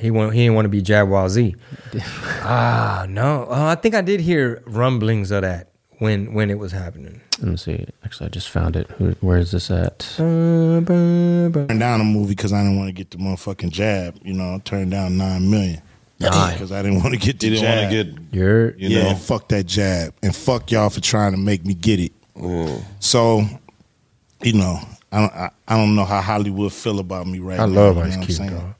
He 0.00 0.10
want 0.10 0.34
he 0.34 0.40
didn't 0.40 0.54
want 0.56 0.64
to 0.64 0.70
be 0.70 0.82
Z. 0.82 1.54
ah 2.42 3.06
no, 3.08 3.46
oh, 3.48 3.66
I 3.66 3.76
think 3.76 3.94
I 3.94 4.00
did 4.00 4.20
hear 4.20 4.60
rumblings 4.66 5.30
of 5.30 5.42
that 5.42 5.73
when 6.04 6.34
when 6.34 6.50
it 6.50 6.58
was 6.58 6.70
happening. 6.72 7.20
Let 7.40 7.48
me 7.50 7.56
see. 7.56 7.86
Actually, 8.04 8.26
I 8.26 8.28
just 8.30 8.48
found 8.50 8.76
it. 8.76 8.88
Who, 8.98 9.12
where 9.20 9.38
is 9.38 9.50
this 9.50 9.70
at? 9.70 10.00
Turned 10.16 10.86
turned 10.86 11.80
down 11.80 12.00
a 12.00 12.04
movie 12.04 12.34
because 12.34 12.52
I 12.52 12.62
didn't 12.62 12.76
want 12.78 12.88
to 12.88 12.92
get 12.92 13.10
the 13.10 13.16
motherfucking 13.18 13.70
jab. 13.70 14.18
You 14.22 14.34
know, 14.34 14.60
turned 14.64 14.90
down 14.90 15.16
nine 15.16 15.50
million 15.50 15.80
because 16.18 16.70
I 16.72 16.82
didn't 16.82 17.02
want 17.02 17.14
to 17.14 17.20
get 17.20 17.40
the 17.40 17.46
You 17.48 17.54
didn't 17.54 17.64
jab. 17.64 17.78
want 17.78 17.90
to 17.90 18.04
get, 18.04 18.34
You're 18.38 18.76
you 18.76 18.88
yeah, 18.90 19.12
know. 19.12 19.14
fuck 19.16 19.48
that 19.48 19.64
jab, 19.64 20.12
and 20.22 20.34
fuck 20.36 20.70
y'all 20.70 20.90
for 20.90 21.00
trying 21.00 21.32
to 21.32 21.38
make 21.38 21.64
me 21.64 21.74
get 21.74 21.98
it. 22.00 22.12
So, 23.00 23.42
you 24.42 24.52
know, 24.52 24.78
I 25.12 25.20
don't, 25.20 25.32
I, 25.34 25.50
I 25.68 25.76
don't 25.76 25.94
know 25.96 26.04
how 26.04 26.20
Hollywood 26.20 26.72
feel 26.72 26.98
about 26.98 27.26
me 27.26 27.38
right 27.38 27.56
now. 27.56 27.64
I 27.64 27.66
now. 27.66 27.80
love 27.80 27.96
you 27.96 28.02
know 28.02 28.08
Ice 28.08 28.16
what 28.16 28.20
I'm 28.20 28.26
Cube, 28.26 28.36
saying? 28.38 28.50
dog. 28.50 28.74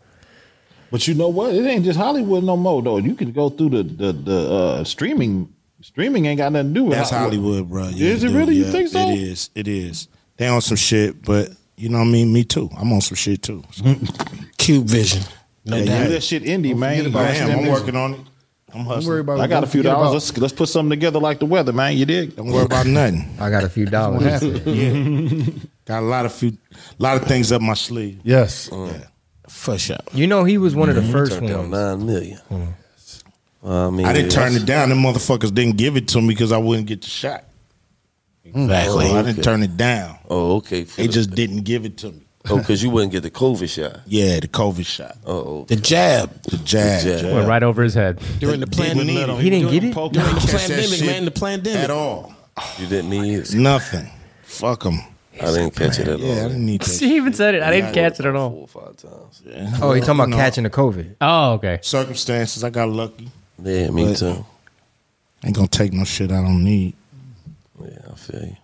But 0.91 1.09
you 1.09 1.15
know 1.15 1.29
what? 1.29 1.55
It 1.55 1.65
ain't 1.67 1.85
just 1.85 1.99
Hollywood 1.99 2.45
no 2.45 2.57
more 2.57 2.83
though. 2.83 2.99
You 2.99 3.15
can 3.15 3.33
go 3.33 3.51
through 3.51 3.71
the 3.71 3.83
the, 3.83 4.13
the 4.13 4.53
uh, 4.53 4.85
streaming. 4.85 5.49
Streaming 5.85 6.25
ain't 6.25 6.39
got 6.39 6.51
nothing 6.51 6.69
to 6.69 6.75
do 6.81 6.85
with 6.85 6.97
That's 6.97 7.11
Hollywood, 7.11 7.69
bro. 7.69 7.85
Is 7.85 8.25
it 8.25 8.31
really? 8.31 8.55
You 8.57 8.65
think 8.65 8.89
so? 8.89 9.07
It 9.11 9.19
is. 9.19 9.51
It 9.55 9.69
is. 9.69 10.09
They 10.39 10.47
on 10.47 10.63
some 10.63 10.79
shit, 10.79 11.23
but 11.23 11.51
you 11.77 11.91
know 11.91 11.99
what 11.99 12.05
I 12.07 12.11
mean. 12.11 12.33
Me 12.33 12.43
too. 12.43 12.71
I'm 12.79 12.91
on 12.91 13.03
some 13.03 13.17
shit 13.17 13.43
too. 13.43 13.63
Cube 14.57 14.87
Vision. 14.87 15.23
No 15.67 15.77
Yeah, 15.77 15.85
doubt. 15.85 16.07
Do 16.07 16.13
that 16.15 16.23
shit 16.23 16.45
indie, 16.45 16.75
man. 16.75 17.15
I 17.15 17.35
am. 17.35 17.59
I'm 17.59 17.67
working 17.67 17.97
on 17.97 18.15
it. 18.15 18.21
I'm 18.73 18.79
Don't 18.79 18.87
hustling. 18.87 19.09
worry 19.09 19.21
about 19.21 19.41
I 19.41 19.47
got 19.47 19.63
a 19.63 19.67
few 19.67 19.83
dollars. 19.83 20.07
about- 20.07 20.13
Let's 20.15 20.39
let's 20.39 20.53
put 20.55 20.71
something 20.71 20.89
together 20.89 21.21
like 21.21 21.39
the 21.39 21.47
weather, 21.47 21.75
man. 21.75 21.99
You 21.99 22.07
dig? 22.07 22.35
Don't 22.35 22.47
worry 22.51 22.65
about 22.65 22.87
nothing. 22.87 23.29
I 23.39 23.51
got 23.51 23.63
a 23.63 23.69
few 23.69 23.85
dollars. 23.85 24.43
Yeah. 24.67 25.53
Got 25.85 26.03
a 26.03 26.07
lot 26.07 26.25
of 26.25 26.33
few, 26.33 26.57
lot 26.99 27.21
of 27.21 27.29
things 27.29 27.53
up 27.53 27.61
my 27.61 27.75
sleeve. 27.75 28.21
Yes. 28.25 28.73
Uh, 28.73 29.05
For 29.51 29.77
sure. 29.77 29.99
you 30.15 30.27
know, 30.27 30.45
he 30.45 30.57
was 30.57 30.75
one 30.75 30.89
of 30.89 30.95
the 30.95 31.03
mm-hmm. 31.03 31.13
first 31.13 31.33
Turned 31.33 31.49
down 31.49 31.71
ones. 31.71 31.73
nine 31.73 32.07
million. 32.07 32.41
Mm. 32.51 32.73
I 33.65 33.91
mean, 33.91 34.05
I 34.07 34.13
didn't 34.13 34.31
turn 34.33 34.55
it 34.55 34.67
down. 34.67 34.91
Them 34.91 34.99
motherfuckers 34.99 35.53
didn't 35.55 35.77
give 35.79 35.97
it 35.97 36.09
to 36.09 36.21
me 36.21 36.29
because 36.29 36.53
I 36.53 36.59
wouldn't 36.59 36.87
get 36.87 37.01
the 37.03 37.09
shot. 37.09 37.45
Exactly. 38.45 39.07
So 39.09 39.17
I 39.17 39.23
didn't 39.23 39.43
turn 39.43 39.63
it 39.63 39.77
down. 39.77 40.19
Oh, 40.29 40.57
okay. 40.57 40.83
They 40.83 41.09
just 41.09 41.31
didn't 41.31 41.63
give 41.63 41.85
it 41.87 41.97
to 41.99 42.11
me. 42.13 42.21
oh, 42.51 42.59
because 42.59 42.83
you 42.83 42.91
wouldn't 42.91 43.11
get 43.13 43.23
the 43.23 43.31
COVID 43.31 43.69
shot. 43.69 44.01
Yeah, 44.07 44.39
the 44.41 44.49
COVID 44.49 44.85
shot, 44.85 45.17
Oh, 45.27 45.65
The 45.65 45.77
jab 45.77 46.43
the 46.43 46.59
jab. 46.59 47.03
The 47.03 47.21
jab. 47.23 47.35
Went 47.35 47.49
right 47.49 47.63
over 47.63 47.83
his 47.83 47.95
head. 47.95 48.21
during 48.39 48.61
the 48.61 48.67
pandemic. 48.67 49.07
need 49.07 49.19
it. 49.19 49.41
He 49.41 49.49
didn't 49.51 49.71
get 49.71 49.85
it. 49.85 49.95
During 49.95 50.13
the 50.13 50.41
Catch 50.41 50.45
that 50.51 50.61
pandemic, 50.69 50.85
shit 50.99 51.07
man. 51.07 51.25
The 51.25 51.31
pandemic. 51.31 51.85
at 51.85 51.91
all. 51.91 52.35
you 52.79 52.87
didn't 52.87 53.09
need 53.11 53.35
it. 53.35 53.55
Nothing. 53.55 54.11
Fuck 54.43 54.83
them. 54.83 54.99
I 55.41 55.47
didn't 55.47 55.71
catch 55.75 55.99
it 55.99 56.07
at 56.07 56.21
all. 56.21 56.27
Yeah, 56.27 56.45
I 56.45 56.49
didn't 56.49 56.67
need 56.67 56.81
that. 56.83 57.01
He 57.01 57.17
even 57.17 57.33
said 57.33 57.55
it. 57.55 57.63
I 57.63 57.71
didn't 57.71 57.95
catch 57.95 58.21
it 58.21 58.27
at 58.27 58.37
all. 58.37 58.67
Four 58.67 58.83
or 58.83 58.93
five 58.93 58.97
times. 58.99 59.43
Oh, 59.83 59.95
he 59.95 60.01
talking 60.03 60.15
about 60.17 60.29
No. 60.29 60.37
catching 60.37 60.65
the 60.65 60.71
COVID. 60.71 61.17
Oh, 61.23 61.53
okay. 61.55 61.79
Circumstances, 61.81 62.63
I 62.63 62.69
got 62.69 62.91
lucky. 62.91 63.31
Yeah, 63.63 63.91
me 63.91 64.07
But- 64.07 64.17
too. 64.19 64.45
Ain't 65.45 65.55
gonna 65.55 65.69
take 65.69 65.93
no 65.93 66.05
shit 66.05 66.33
I 66.33 66.41
don't 66.43 66.65
need. 66.65 66.95
Yeah, 67.81 67.99
I 68.11 68.15
feel 68.17 68.41
you. 68.43 68.57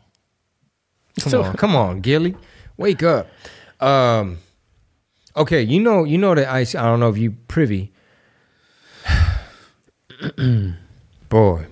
Come 1.21 1.31
So- 1.31 1.43
on, 1.45 1.57
come 1.57 1.77
on, 1.77 2.01
Gilly, 2.01 2.35
wake 2.79 3.03
up. 3.03 3.29
Um, 3.81 4.39
okay, 5.37 5.63
you 5.63 5.81
know, 5.81 6.05
you 6.05 6.17
know 6.19 6.35
that 6.35 6.49
Ice. 6.49 6.75
I 6.75 6.83
don't 6.85 7.01
know 7.01 7.11
if 7.11 7.19
you 7.19 7.33
privy. 7.49 7.93
Boy, 11.29 11.67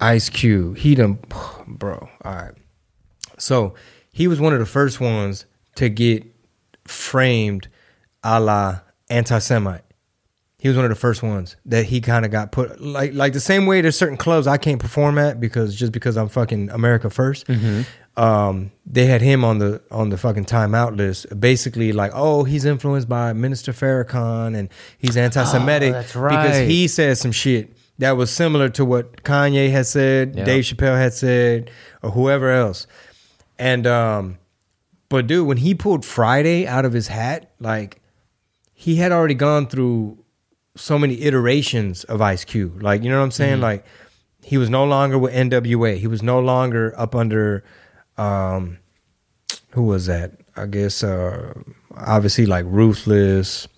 Ice 0.00 0.28
Cube, 0.28 0.76
he 0.78 0.94
done, 0.94 1.18
bro. 1.66 2.08
All 2.24 2.34
right, 2.34 2.54
so 3.38 3.74
he 4.12 4.28
was 4.28 4.40
one 4.40 4.52
of 4.52 4.58
the 4.58 4.66
first 4.66 5.00
ones 5.00 5.46
to 5.76 5.88
get 5.88 6.24
framed, 6.84 7.68
a 8.22 8.40
la 8.40 8.80
anti-Semite. 9.10 9.83
He 10.64 10.68
was 10.68 10.78
one 10.78 10.86
of 10.86 10.88
the 10.88 10.94
first 10.96 11.22
ones 11.22 11.56
that 11.66 11.84
he 11.84 12.00
kind 12.00 12.24
of 12.24 12.30
got 12.30 12.50
put 12.50 12.80
like 12.80 13.12
like 13.12 13.34
the 13.34 13.40
same 13.52 13.66
way 13.66 13.82
there's 13.82 13.98
certain 13.98 14.16
clubs 14.16 14.46
I 14.46 14.56
can't 14.56 14.80
perform 14.80 15.18
at 15.18 15.38
because 15.38 15.76
just 15.76 15.92
because 15.92 16.16
I'm 16.16 16.30
fucking 16.30 16.70
America 16.70 17.08
1st 17.08 17.84
Um, 18.16 18.70
they 18.86 19.04
had 19.04 19.20
him 19.20 19.44
on 19.44 19.58
the 19.58 19.82
on 19.90 20.08
the 20.08 20.16
fucking 20.16 20.46
timeout 20.46 20.96
list. 20.96 21.26
Basically, 21.38 21.92
like, 21.92 22.12
oh, 22.14 22.44
he's 22.44 22.64
influenced 22.64 23.10
by 23.10 23.34
Minister 23.34 23.72
Farrakhan 23.72 24.56
and 24.56 24.70
he's 24.96 25.18
anti-Semitic 25.18 25.92
that's 25.92 26.12
because 26.14 26.66
he 26.66 26.88
said 26.88 27.18
some 27.18 27.32
shit 27.32 27.76
that 27.98 28.12
was 28.12 28.30
similar 28.30 28.70
to 28.70 28.86
what 28.86 29.22
Kanye 29.22 29.70
had 29.70 29.84
said, 29.86 30.34
Yeah. 30.34 30.44
Dave 30.44 30.64
Chappelle 30.64 30.96
had 30.96 31.12
said, 31.12 31.70
or 32.02 32.10
whoever 32.12 32.50
else. 32.50 32.86
And 33.58 33.86
um, 33.86 34.38
but 35.10 35.26
dude, 35.26 35.46
when 35.46 35.58
he 35.58 35.74
pulled 35.74 36.06
Friday 36.06 36.66
out 36.66 36.86
of 36.86 36.94
his 36.94 37.08
hat, 37.08 37.50
like 37.60 38.00
he 38.72 38.96
had 38.96 39.12
already 39.12 39.34
gone 39.34 39.66
through 39.66 40.23
so 40.76 40.98
many 40.98 41.22
iterations 41.22 42.04
of 42.04 42.20
Ice 42.20 42.44
Cube. 42.44 42.82
Like, 42.82 43.02
you 43.02 43.10
know 43.10 43.18
what 43.18 43.24
I'm 43.24 43.30
saying? 43.30 43.60
Like 43.60 43.84
he 44.42 44.58
was 44.58 44.70
no 44.70 44.84
longer 44.84 45.18
with 45.18 45.32
NWA. 45.32 45.96
He 45.96 46.06
was 46.06 46.22
no 46.22 46.40
longer 46.40 46.94
up 46.96 47.14
under 47.14 47.64
um 48.16 48.78
who 49.70 49.84
was 49.84 50.06
that? 50.06 50.32
I 50.56 50.66
guess 50.66 51.02
uh 51.02 51.54
obviously 51.96 52.46
like 52.46 52.64
Ruthless, 52.66 53.68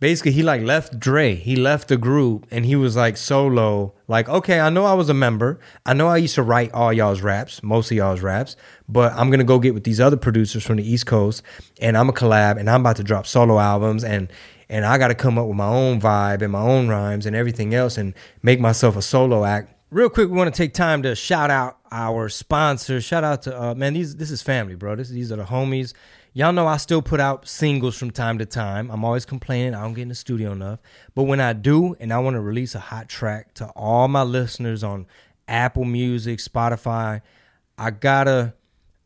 basically 0.00 0.32
he 0.32 0.42
like 0.42 0.62
left 0.62 0.98
Dre. 0.98 1.34
He 1.34 1.56
left 1.56 1.88
the 1.88 1.96
group 1.96 2.46
and 2.50 2.64
he 2.64 2.74
was 2.74 2.96
like 2.96 3.16
solo. 3.16 3.94
Like, 4.08 4.28
okay, 4.28 4.60
I 4.60 4.70
know 4.70 4.84
I 4.84 4.94
was 4.94 5.08
a 5.08 5.14
member. 5.14 5.60
I 5.86 5.94
know 5.94 6.08
I 6.08 6.16
used 6.16 6.34
to 6.34 6.42
write 6.42 6.72
all 6.72 6.92
y'all's 6.92 7.20
raps, 7.20 7.62
most 7.62 7.90
of 7.90 7.96
y'all's 7.96 8.20
raps, 8.20 8.56
but 8.88 9.12
I'm 9.12 9.30
gonna 9.30 9.44
go 9.44 9.58
get 9.60 9.74
with 9.74 9.84
these 9.84 10.00
other 10.00 10.16
producers 10.16 10.64
from 10.64 10.76
the 10.76 10.88
East 10.88 11.06
Coast 11.06 11.42
and 11.80 11.96
I'm 11.96 12.08
a 12.08 12.12
collab 12.12 12.58
and 12.58 12.68
I'm 12.68 12.80
about 12.80 12.96
to 12.96 13.04
drop 13.04 13.26
solo 13.26 13.58
albums 13.60 14.02
and 14.02 14.30
and 14.70 14.86
I 14.86 14.98
gotta 14.98 15.16
come 15.16 15.36
up 15.36 15.48
with 15.48 15.56
my 15.56 15.66
own 15.66 16.00
vibe 16.00 16.42
and 16.42 16.52
my 16.52 16.62
own 16.62 16.88
rhymes 16.88 17.26
and 17.26 17.34
everything 17.34 17.74
else 17.74 17.98
and 17.98 18.14
make 18.42 18.60
myself 18.60 18.96
a 18.96 19.02
solo 19.02 19.44
act. 19.44 19.74
Real 19.90 20.08
quick, 20.08 20.30
we 20.30 20.36
want 20.36 20.54
to 20.54 20.56
take 20.56 20.72
time 20.72 21.02
to 21.02 21.16
shout 21.16 21.50
out 21.50 21.78
our 21.90 22.28
sponsors. 22.28 23.04
Shout 23.04 23.24
out 23.24 23.42
to 23.42 23.60
uh, 23.60 23.74
man, 23.74 23.94
these 23.94 24.14
this 24.14 24.30
is 24.30 24.40
family, 24.40 24.76
bro. 24.76 24.94
This, 24.94 25.08
these 25.08 25.32
are 25.32 25.36
the 25.36 25.44
homies. 25.44 25.92
Y'all 26.32 26.52
know 26.52 26.68
I 26.68 26.76
still 26.76 27.02
put 27.02 27.18
out 27.18 27.48
singles 27.48 27.98
from 27.98 28.12
time 28.12 28.38
to 28.38 28.46
time. 28.46 28.88
I'm 28.92 29.04
always 29.04 29.24
complaining 29.24 29.74
I 29.74 29.82
don't 29.82 29.94
get 29.94 30.02
in 30.02 30.08
the 30.08 30.14
studio 30.14 30.52
enough. 30.52 30.78
But 31.16 31.24
when 31.24 31.40
I 31.40 31.52
do, 31.52 31.96
and 31.98 32.12
I 32.12 32.20
want 32.20 32.34
to 32.34 32.40
release 32.40 32.76
a 32.76 32.78
hot 32.78 33.08
track 33.08 33.52
to 33.54 33.66
all 33.70 34.06
my 34.06 34.22
listeners 34.22 34.84
on 34.84 35.08
Apple 35.48 35.84
Music, 35.84 36.38
Spotify, 36.38 37.22
I 37.76 37.90
gotta 37.90 38.54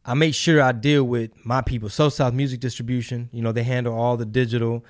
I 0.04 0.12
make 0.12 0.34
sure 0.34 0.60
I 0.60 0.72
deal 0.72 1.04
with 1.04 1.30
my 1.46 1.62
people. 1.62 1.88
So 1.88 2.10
South 2.10 2.34
Music 2.34 2.60
Distribution, 2.60 3.30
you 3.32 3.40
know, 3.40 3.52
they 3.52 3.62
handle 3.62 3.94
all 3.98 4.18
the 4.18 4.26
digital. 4.26 4.84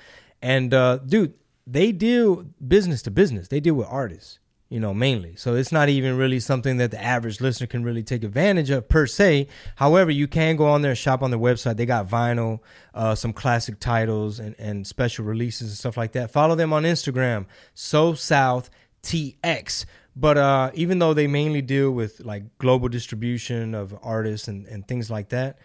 And 0.45 0.75
uh, 0.75 0.99
dude, 0.99 1.33
they 1.67 1.91
deal 1.91 2.45
business 2.69 3.01
to 3.03 3.11
business. 3.11 3.49
They 3.49 3.61
deal 3.61 3.73
with 3.77 3.87
artists, 3.89 4.41
you 4.69 4.79
know, 4.79 4.93
mainly. 4.93 5.37
So 5.37 5.55
it's 5.55 5.73
not 5.73 5.89
even 5.89 6.19
really 6.19 6.39
something 6.39 6.77
that 6.77 6.91
the 6.91 7.03
average 7.03 7.41
listener 7.41 7.67
can 7.67 7.83
really 7.83 8.03
take 8.03 8.23
advantage 8.23 8.69
of 8.69 8.87
per 8.87 9.07
se. 9.07 9.49
However, 9.77 10.11
you 10.11 10.29
can 10.29 10.57
go 10.57 10.67
on 10.67 10.83
there 10.83 10.91
and 10.91 10.99
shop 10.99 11.23
on 11.23 11.31
their 11.31 11.41
website. 11.41 11.79
They 11.79 11.87
got 11.87 12.07
vinyl, 12.07 12.61
uh, 12.93 13.15
some 13.15 13.33
classic 13.33 13.81
titles, 13.81 14.39
and, 14.39 14.55
and 14.59 14.87
special 14.87 15.25
releases 15.25 15.69
and 15.69 15.79
stuff 15.79 15.97
like 15.97 16.13
that. 16.13 16.31
Follow 16.31 16.55
them 16.57 16.75
on 16.75 16.83
Instagram, 16.83 17.47
So 17.73 18.13
South 18.13 18.69
TX. 19.03 19.87
But 20.15 20.37
uh, 20.37 20.73
even 20.75 20.99
though 20.99 21.15
they 21.15 21.27
mainly 21.27 21.63
deal 21.63 21.91
with 21.91 22.21
like 22.21 22.59
global 22.59 22.89
distribution 22.89 23.75
of 23.75 23.99
artists 24.03 24.47
and, 24.47 24.67
and 24.67 24.87
things 24.87 25.11
like 25.11 25.31
that, 25.31 25.59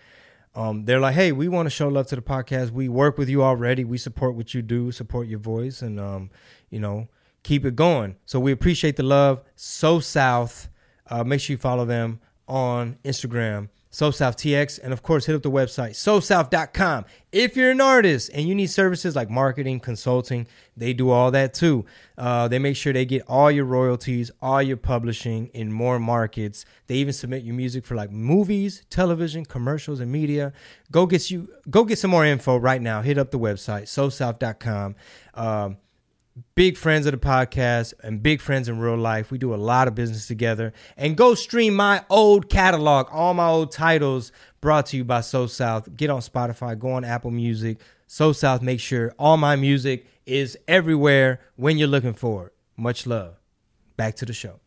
um, 0.60 0.84
they're 0.84 1.00
like, 1.00 1.16
hey, 1.16 1.32
we 1.32 1.48
want 1.48 1.68
to 1.68 1.70
show 1.70 1.88
love 1.88 2.08
to 2.08 2.18
the 2.18 2.22
podcast. 2.22 2.72
We 2.72 2.90
work 2.90 3.18
with 3.18 3.30
you 3.30 3.44
already. 3.44 3.86
We 3.86 3.98
support 3.98 4.36
what 4.36 4.54
you 4.54 4.62
do, 4.62 4.92
support 4.92 5.28
your 5.28 5.40
voice, 5.40 5.82
and 5.82 5.98
um, 6.02 6.32
you 6.70 6.80
know, 6.80 7.08
keep 7.44 7.64
it 7.64 7.78
going. 7.78 8.18
So 8.26 8.42
we 8.42 8.52
appreciate 8.52 8.98
the 8.98 9.04
love. 9.04 9.42
So 9.56 10.02
South, 10.02 10.68
uh, 11.10 11.24
make 11.24 11.40
sure 11.40 11.54
you 11.54 11.58
follow 11.58 11.86
them 11.86 12.20
on 12.46 12.98
Instagram. 13.06 13.70
So 13.92 14.12
South 14.12 14.38
TX, 14.38 14.80
and 14.84 14.94
of 14.94 15.02
course, 15.02 15.26
hit 15.26 15.36
up 15.36 15.42
the 15.42 15.50
website 15.50 15.92
SoSouth.com. 15.92 17.06
If 17.32 17.58
you're 17.58 17.72
an 17.72 17.82
artist 17.82 18.30
and 18.36 18.48
you 18.48 18.54
need 18.54 18.68
services 18.68 19.16
like 19.16 19.32
marketing, 19.32 19.80
consulting, 19.80 20.46
they 20.78 20.94
do 20.94 21.10
all 21.10 21.32
that 21.32 21.56
too. 21.56 21.86
Uh, 22.16 22.48
they 22.48 22.60
make 22.60 22.76
sure 22.76 22.94
they 22.94 23.06
get 23.06 23.24
all 23.28 23.50
your 23.50 23.66
royalties, 23.66 24.30
all 24.44 24.62
your 24.62 24.78
publishing 24.78 25.48
in 25.56 25.72
more 25.72 26.00
markets. 26.00 26.66
They 26.86 26.96
even 26.96 27.14
submit 27.14 27.44
your 27.44 27.56
music 27.56 27.84
for 27.84 27.96
like 27.96 28.12
movies, 28.12 28.84
television, 28.92 29.44
commercials, 29.44 30.00
and 30.00 30.12
media. 30.12 30.54
Go 30.92 31.08
get 31.08 31.32
you 31.32 31.50
go 31.70 31.84
get 31.84 31.98
some 31.98 32.12
more 32.12 32.26
info 32.26 32.58
right 32.58 32.82
now. 32.82 33.02
Hit 33.02 33.18
up 33.18 33.32
the 33.32 33.40
website 33.40 33.84
SoSouth.com. 33.84 34.96
Um, 35.34 35.78
big 36.56 36.78
friends 36.78 37.06
of 37.06 37.12
the 37.12 37.18
podcast 37.18 37.94
and 38.04 38.22
big 38.22 38.42
friends 38.42 38.70
in 38.70 38.80
real 38.80 38.98
life. 38.98 39.32
We 39.32 39.38
do 39.38 39.54
a 39.54 39.58
lot 39.58 39.88
of 39.88 39.96
business 39.96 40.28
together. 40.28 40.74
And 40.98 41.16
go 41.16 41.36
stream 41.36 41.76
my 41.76 42.04
old 42.10 42.50
catalog, 42.50 43.08
all 43.12 43.34
my 43.34 43.48
old 43.48 43.72
titles 43.72 44.32
brought 44.62 44.88
to 44.88 44.98
you 44.98 45.04
by 45.04 45.22
So 45.22 45.48
South. 45.48 45.96
Get 45.96 46.10
on 46.10 46.22
Spotify, 46.22 46.78
go 46.78 46.92
on 46.92 47.04
Apple 47.04 47.32
Music. 47.32 47.80
So 48.08 48.32
South, 48.32 48.62
make 48.62 48.80
sure 48.80 49.14
all 49.20 49.38
my 49.38 49.56
music 49.56 50.06
is 50.26 50.58
everywhere 50.68 51.40
when 51.56 51.78
you're 51.78 51.88
looking 51.88 52.14
for 52.14 52.48
it. 52.48 52.54
Much 52.78 53.06
love. 53.06 53.36
Back 53.98 54.16
to 54.18 54.26
the 54.26 54.34
show. 54.34 54.60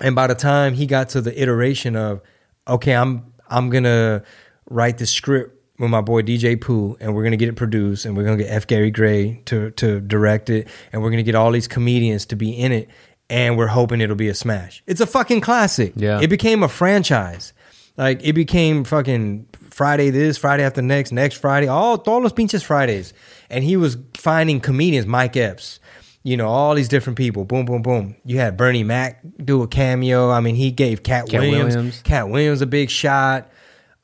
And 0.00 0.14
by 0.14 0.26
the 0.26 0.34
time 0.34 0.74
he 0.74 0.86
got 0.86 1.10
to 1.10 1.20
the 1.20 1.40
iteration 1.40 1.96
of, 1.96 2.22
okay, 2.66 2.94
I'm 2.94 3.32
I'm 3.48 3.68
gonna 3.68 4.22
write 4.68 4.98
the 4.98 5.06
script 5.06 5.59
with 5.80 5.90
my 5.90 6.02
boy 6.02 6.20
DJ 6.20 6.60
Pooh, 6.60 6.96
and 7.00 7.14
we're 7.14 7.24
gonna 7.24 7.38
get 7.38 7.48
it 7.48 7.56
produced, 7.56 8.04
and 8.04 8.14
we're 8.16 8.22
gonna 8.22 8.36
get 8.36 8.50
F. 8.50 8.66
Gary 8.66 8.90
Gray 8.90 9.40
to 9.46 9.70
to 9.72 10.00
direct 10.00 10.50
it, 10.50 10.68
and 10.92 11.02
we're 11.02 11.10
gonna 11.10 11.22
get 11.22 11.34
all 11.34 11.50
these 11.50 11.66
comedians 11.66 12.26
to 12.26 12.36
be 12.36 12.50
in 12.52 12.70
it, 12.70 12.90
and 13.30 13.56
we're 13.56 13.66
hoping 13.66 14.02
it'll 14.02 14.14
be 14.14 14.28
a 14.28 14.34
smash. 14.34 14.82
It's 14.86 15.00
a 15.00 15.06
fucking 15.06 15.40
classic. 15.40 15.94
Yeah. 15.96 16.20
it 16.20 16.28
became 16.28 16.62
a 16.62 16.68
franchise. 16.68 17.54
Like 17.96 18.20
it 18.22 18.34
became 18.34 18.84
fucking 18.84 19.46
Friday 19.70 20.10
this, 20.10 20.36
Friday 20.36 20.62
after 20.64 20.82
next, 20.82 21.12
next 21.12 21.36
Friday, 21.36 21.66
all 21.66 21.96
todos 21.96 22.22
los 22.24 22.32
pinches 22.34 22.62
Fridays, 22.62 23.14
and 23.48 23.64
he 23.64 23.76
was 23.78 23.96
finding 24.14 24.60
comedians, 24.60 25.06
Mike 25.06 25.36
Epps. 25.36 25.80
You 26.22 26.36
know, 26.36 26.48
all 26.48 26.74
these 26.74 26.88
different 26.88 27.16
people. 27.16 27.46
Boom, 27.46 27.64
boom, 27.64 27.80
boom. 27.80 28.14
You 28.26 28.36
had 28.36 28.58
Bernie 28.58 28.84
Mac 28.84 29.22
do 29.42 29.62
a 29.62 29.66
cameo. 29.66 30.30
I 30.30 30.40
mean, 30.40 30.54
he 30.54 30.70
gave 30.70 31.02
Katt, 31.02 31.30
Katt 31.30 31.40
Williams, 31.40 31.74
Williams. 31.74 32.02
Katt 32.02 32.28
Williams 32.28 32.60
a 32.60 32.66
big 32.66 32.90
shot. 32.90 33.50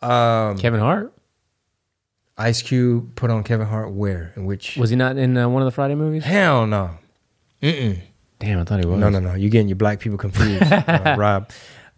Um, 0.01 0.57
Kevin 0.57 0.81
Hart 0.81 1.12
Ice 2.38 2.62
Cube 2.62 3.14
put 3.14 3.31
on 3.31 3.42
Kevin 3.42 3.66
Hart 3.66 3.92
where? 3.92 4.33
In 4.37 4.44
which? 4.44 4.77
was 4.77 4.90
he 4.90 4.96
not 4.96 5.16
in 5.16 5.37
uh, 5.37 5.49
one 5.49 5.62
of 5.62 5.66
the 5.66 5.72
Friday 5.72 5.94
movies? 5.94 6.25
Hell 6.25 6.66
no. 6.66 6.90
Mm-mm. 7.62 7.99
Damn, 8.38 8.61
I 8.61 8.64
thought 8.64 8.81
he 8.81 8.87
was. 8.87 8.99
No, 8.99 9.09
no, 9.09 9.18
no. 9.18 9.35
You're 9.35 9.51
getting 9.51 9.68
your 9.68 9.77
black 9.77 10.01
people 10.01 10.18
confused, 10.18 10.62
uh, 10.70 11.16
Rob. 11.18 11.51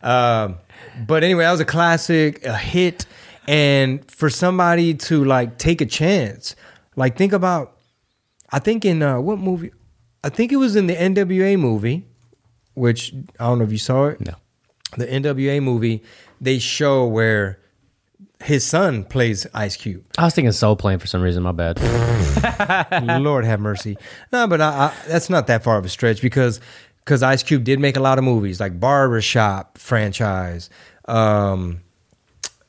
Um, 0.02 0.58
but 1.06 1.24
anyway, 1.24 1.42
that 1.42 1.50
was 1.50 1.60
a 1.60 1.64
classic, 1.64 2.44
a 2.44 2.56
hit. 2.56 3.06
And 3.48 4.08
for 4.10 4.30
somebody 4.30 4.94
to 4.94 5.24
like 5.24 5.58
take 5.58 5.80
a 5.80 5.86
chance, 5.86 6.54
like 6.94 7.16
think 7.16 7.32
about, 7.32 7.76
I 8.50 8.60
think 8.60 8.84
in 8.84 9.02
uh, 9.02 9.20
what 9.20 9.38
movie? 9.38 9.72
I 10.22 10.28
think 10.28 10.52
it 10.52 10.56
was 10.56 10.76
in 10.76 10.86
the 10.86 10.94
NWA 10.94 11.58
movie, 11.58 12.06
which 12.74 13.14
I 13.40 13.46
don't 13.46 13.58
know 13.58 13.64
if 13.64 13.72
you 13.72 13.78
saw 13.78 14.06
it. 14.06 14.20
No. 14.20 14.34
The 14.96 15.06
NWA 15.06 15.62
movie, 15.62 16.02
they 16.40 16.58
show 16.58 17.06
where 17.06 17.58
his 18.42 18.64
son 18.64 19.04
plays 19.04 19.46
Ice 19.54 19.76
Cube. 19.76 20.04
I 20.16 20.24
was 20.24 20.34
thinking 20.34 20.52
Soul 20.52 20.76
Plane 20.76 20.98
for 20.98 21.06
some 21.06 21.20
reason. 21.20 21.42
My 21.42 21.52
bad. 21.52 21.80
Lord 23.22 23.44
have 23.44 23.60
mercy. 23.60 23.96
No, 24.32 24.46
but 24.46 24.60
I, 24.60 24.68
I, 24.68 24.94
that's 25.08 25.28
not 25.28 25.46
that 25.48 25.64
far 25.64 25.78
of 25.78 25.84
a 25.84 25.88
stretch 25.88 26.22
because 26.22 26.60
because 27.04 27.22
Ice 27.22 27.42
Cube 27.42 27.64
did 27.64 27.80
make 27.80 27.96
a 27.96 28.00
lot 28.00 28.18
of 28.18 28.24
movies 28.24 28.60
like 28.60 28.78
Barbershop 28.78 29.78
franchise. 29.78 30.68
Um, 31.06 31.80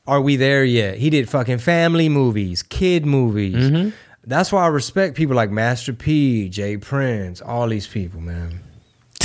Are 0.06 0.20
we 0.20 0.36
there 0.36 0.64
yet? 0.64 0.96
He 0.96 1.10
did 1.10 1.28
fucking 1.28 1.58
family 1.58 2.08
movies, 2.08 2.62
kid 2.62 3.04
movies. 3.04 3.92
That's 4.24 4.50
why 4.50 4.64
I 4.64 4.68
respect 4.68 5.16
people 5.16 5.36
like 5.36 5.50
Master 5.50 5.92
P, 5.92 6.48
J. 6.48 6.78
Prince, 6.78 7.40
all 7.40 7.68
these 7.68 7.86
people, 7.86 8.20
man. 8.20 8.60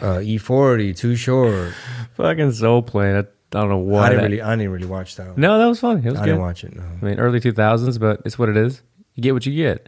uh, 0.00 0.18
E40, 0.18 0.96
Too 0.96 1.16
Short. 1.16 1.72
Fucking 2.14 2.52
Soul 2.52 2.82
Plane. 2.82 3.26
I, 3.52 3.60
don't 3.60 3.68
know 3.68 3.78
what. 3.78 4.02
I 4.04 4.08
didn't 4.10 4.22
that- 4.22 4.28
really, 4.30 4.42
I 4.42 4.56
didn't 4.56 4.72
really 4.72 4.86
watch 4.86 5.16
that. 5.16 5.28
One. 5.28 5.40
No, 5.40 5.58
that 5.58 5.66
was 5.66 5.80
fun. 5.80 5.98
It 5.98 6.10
was 6.10 6.14
I 6.16 6.24
good. 6.24 6.26
didn't 6.26 6.40
watch 6.40 6.64
it. 6.64 6.74
No. 6.76 6.82
I 6.82 7.04
mean, 7.04 7.18
early 7.18 7.40
2000s, 7.40 7.98
but 8.00 8.20
it's 8.24 8.38
what 8.38 8.48
it 8.48 8.56
is. 8.56 8.82
You 9.14 9.22
get 9.22 9.34
what 9.34 9.46
you 9.46 9.54
get. 9.54 9.86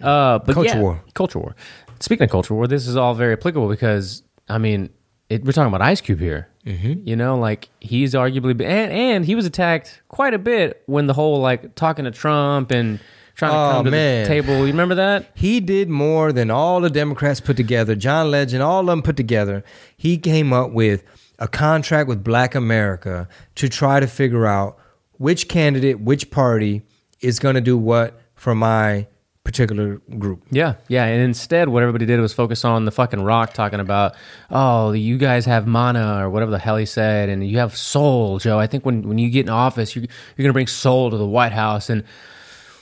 Uh, 0.00 0.38
but 0.40 0.54
Culture 0.54 0.70
yeah, 0.74 0.80
war. 0.80 1.02
Culture 1.14 1.38
war. 1.38 1.54
Speaking 2.00 2.24
of 2.24 2.30
culture 2.30 2.54
war, 2.54 2.66
this 2.66 2.86
is 2.86 2.96
all 2.96 3.14
very 3.14 3.32
applicable 3.32 3.68
because, 3.68 4.22
I 4.48 4.58
mean, 4.58 4.90
it, 5.30 5.44
we're 5.44 5.52
talking 5.52 5.68
about 5.74 5.80
Ice 5.82 6.00
Cube 6.00 6.18
here. 6.20 6.48
Mm-hmm. 6.66 7.06
You 7.08 7.16
know, 7.16 7.38
like 7.38 7.68
he's 7.80 8.12
arguably, 8.14 8.50
and, 8.62 8.92
and 8.92 9.24
he 9.24 9.34
was 9.34 9.46
attacked 9.46 10.02
quite 10.08 10.34
a 10.34 10.38
bit 10.38 10.82
when 10.86 11.06
the 11.06 11.14
whole 11.14 11.40
like 11.40 11.74
talking 11.76 12.04
to 12.04 12.10
Trump 12.10 12.70
and 12.72 12.98
trying 13.34 13.52
to 13.52 13.56
Oh, 13.56 13.70
come 13.76 13.84
to 13.86 13.90
man. 13.92 14.24
the 14.24 14.28
table. 14.28 14.58
You 14.58 14.66
remember 14.66 14.96
that? 14.96 15.30
He 15.34 15.60
did 15.60 15.88
more 15.88 16.32
than 16.32 16.50
all 16.50 16.80
the 16.80 16.90
Democrats 16.90 17.40
put 17.40 17.56
together. 17.56 17.94
John 17.94 18.30
Legend, 18.30 18.62
all 18.62 18.80
of 18.80 18.86
them 18.86 19.02
put 19.02 19.16
together. 19.16 19.62
He 19.96 20.18
came 20.18 20.52
up 20.52 20.72
with 20.72 21.02
a 21.38 21.48
contract 21.48 22.08
with 22.08 22.24
Black 22.24 22.54
America 22.54 23.28
to 23.56 23.68
try 23.68 24.00
to 24.00 24.06
figure 24.06 24.46
out 24.46 24.78
which 25.12 25.48
candidate, 25.48 26.00
which 26.00 26.30
party 26.30 26.82
is 27.20 27.38
going 27.38 27.54
to 27.54 27.60
do 27.60 27.76
what 27.76 28.20
for 28.34 28.54
my 28.54 29.06
particular 29.44 29.96
group. 30.18 30.42
Yeah, 30.50 30.74
yeah. 30.88 31.04
And 31.04 31.22
instead, 31.22 31.68
what 31.68 31.82
everybody 31.82 32.04
did 32.04 32.20
was 32.20 32.32
focus 32.32 32.64
on 32.64 32.84
the 32.84 32.90
fucking 32.90 33.22
rock 33.22 33.54
talking 33.54 33.78
about, 33.78 34.16
oh, 34.50 34.92
you 34.92 35.18
guys 35.18 35.46
have 35.46 35.66
mana 35.66 36.24
or 36.24 36.30
whatever 36.30 36.50
the 36.50 36.58
hell 36.58 36.76
he 36.76 36.84
said, 36.84 37.28
and 37.28 37.48
you 37.48 37.58
have 37.58 37.76
soul, 37.76 38.38
Joe. 38.38 38.58
I 38.58 38.66
think 38.66 38.84
when, 38.84 39.08
when 39.08 39.18
you 39.18 39.30
get 39.30 39.46
in 39.46 39.50
office, 39.50 39.94
you're, 39.94 40.02
you're 40.02 40.42
going 40.42 40.48
to 40.48 40.52
bring 40.52 40.66
soul 40.66 41.10
to 41.10 41.16
the 41.16 41.26
White 41.26 41.52
House. 41.52 41.88
And 41.88 42.02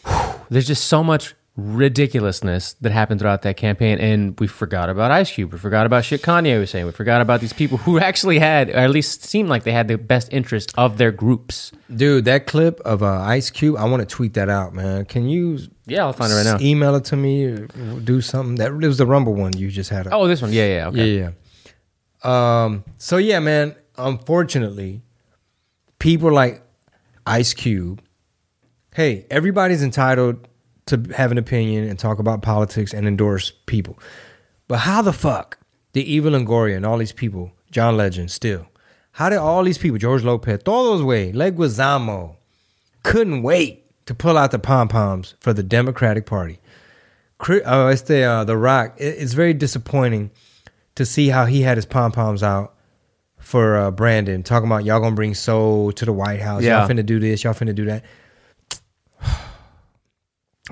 whew, 0.06 0.40
there's 0.48 0.66
just 0.66 0.86
so 0.86 1.04
much 1.04 1.34
ridiculousness 1.56 2.72
that 2.80 2.90
happened 2.92 3.20
throughout 3.20 3.42
that 3.42 3.56
campaign. 3.56 3.98
And 3.98 4.38
we 4.40 4.46
forgot 4.46 4.88
about 4.90 5.10
Ice 5.10 5.30
Cube. 5.30 5.52
We 5.52 5.58
forgot 5.58 5.86
about 5.86 6.04
shit 6.04 6.20
Kanye 6.22 6.58
was 6.58 6.70
saying. 6.70 6.86
We 6.86 6.92
forgot 6.92 7.20
about 7.20 7.40
these 7.40 7.52
people 7.52 7.78
who 7.78 7.98
actually 8.08 8.38
had, 8.38 8.70
or 8.70 8.76
at 8.78 8.90
least 8.90 9.24
seemed 9.24 9.48
like 9.48 9.62
they 9.62 9.72
had 9.72 9.86
the 9.88 9.96
best 9.98 10.32
interest 10.32 10.72
of 10.76 10.98
their 10.98 11.12
groups. 11.12 11.70
Dude, 11.94 12.24
that 12.24 12.46
clip 12.46 12.80
of 12.80 13.02
uh, 13.02 13.20
Ice 13.20 13.50
Cube, 13.50 13.76
I 13.76 13.84
want 13.84 14.00
to 14.00 14.06
tweet 14.06 14.34
that 14.34 14.48
out, 14.48 14.74
man. 14.74 15.04
Can 15.04 15.28
you 15.28 15.58
Yeah, 15.86 16.04
I'll 16.06 16.12
find 16.12 16.32
it 16.32 16.36
right 16.36 16.44
now. 16.44 16.58
email 16.60 16.94
it 16.96 17.04
to 17.06 17.16
me 17.16 17.44
or 17.44 17.66
do 18.02 18.20
something? 18.20 18.56
That 18.56 18.72
it 18.72 18.86
was 18.86 18.98
the 18.98 19.06
Rumble 19.06 19.34
one 19.34 19.56
you 19.56 19.70
just 19.70 19.90
had. 19.90 20.06
up. 20.08 20.12
Oh, 20.12 20.26
this 20.26 20.42
one. 20.42 20.52
Yeah, 20.52 20.66
yeah. 20.66 20.88
Okay. 20.88 21.06
Yeah, 21.14 21.30
yeah. 22.24 22.64
Um, 22.64 22.84
so 22.98 23.16
yeah, 23.18 23.38
man. 23.38 23.76
Unfortunately, 23.96 25.02
people 26.00 26.32
like 26.32 26.62
Ice 27.26 27.54
Cube. 27.54 28.02
Hey, 28.92 29.26
everybody's 29.30 29.82
entitled 29.84 30.48
to 30.86 31.02
have 31.16 31.32
an 31.32 31.38
opinion 31.38 31.88
and 31.88 31.98
talk 31.98 32.18
about 32.18 32.42
politics 32.42 32.92
and 32.92 33.06
endorse 33.06 33.52
people. 33.66 33.98
But 34.68 34.78
how 34.78 35.02
the 35.02 35.12
fuck 35.12 35.58
did 35.92 36.06
Eva 36.06 36.30
Longoria 36.30 36.76
and 36.76 36.84
all 36.84 36.98
these 36.98 37.12
people, 37.12 37.52
John 37.70 37.96
Legend 37.96 38.30
still, 38.30 38.66
how 39.12 39.28
did 39.28 39.38
all 39.38 39.62
these 39.62 39.78
people, 39.78 39.98
George 39.98 40.24
Lopez, 40.24 40.62
todos 40.64 41.02
way, 41.02 41.32
Leguizamo, 41.32 42.36
couldn't 43.02 43.42
wait 43.42 43.84
to 44.06 44.14
pull 44.14 44.36
out 44.36 44.50
the 44.50 44.58
pom 44.58 44.88
poms 44.88 45.34
for 45.40 45.52
the 45.52 45.62
Democratic 45.62 46.26
Party? 46.26 46.58
Oh, 47.64 47.88
it's 47.88 48.02
the 48.02 48.22
uh, 48.22 48.44
the 48.44 48.56
Rock. 48.56 48.94
It's 48.96 49.34
very 49.34 49.52
disappointing 49.52 50.30
to 50.94 51.04
see 51.04 51.28
how 51.28 51.44
he 51.44 51.62
had 51.62 51.76
his 51.76 51.84
pom 51.84 52.12
poms 52.12 52.42
out 52.42 52.74
for 53.38 53.76
uh, 53.76 53.90
Brandon, 53.90 54.42
talking 54.42 54.66
about 54.66 54.84
y'all 54.84 55.00
gonna 55.00 55.14
bring 55.14 55.34
soul 55.34 55.92
to 55.92 56.04
the 56.04 56.12
White 56.12 56.40
House. 56.40 56.62
Yeah. 56.62 56.80
Y'all 56.80 56.88
finna 56.88 57.04
do 57.04 57.20
this. 57.20 57.44
Y'all 57.44 57.52
finna 57.52 57.74
do 57.74 57.84
that. 57.84 58.04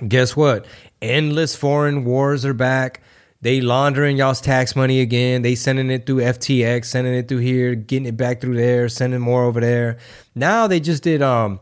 Guess 0.07 0.35
what? 0.35 0.67
Endless 1.03 1.55
foreign 1.55 2.05
wars 2.05 2.45
are 2.45 2.55
back. 2.55 3.03
They 3.43 3.61
laundering 3.61 4.17
y'all's 4.17 4.41
tax 4.41 4.75
money 4.75 5.01
again. 5.01 5.43
They 5.43 5.55
sending 5.55 5.91
it 5.91 6.07
through 6.07 6.19
FTX, 6.19 6.87
sending 6.87 7.13
it 7.13 7.29
through 7.29 7.39
here, 7.39 7.75
getting 7.75 8.07
it 8.07 8.17
back 8.17 8.41
through 8.41 8.57
there, 8.57 8.89
sending 8.89 9.21
more 9.21 9.45
over 9.45 9.61
there. 9.61 9.99
Now 10.35 10.67
they 10.67 10.81
just 10.81 11.03
did 11.03 11.21
um 11.21 11.61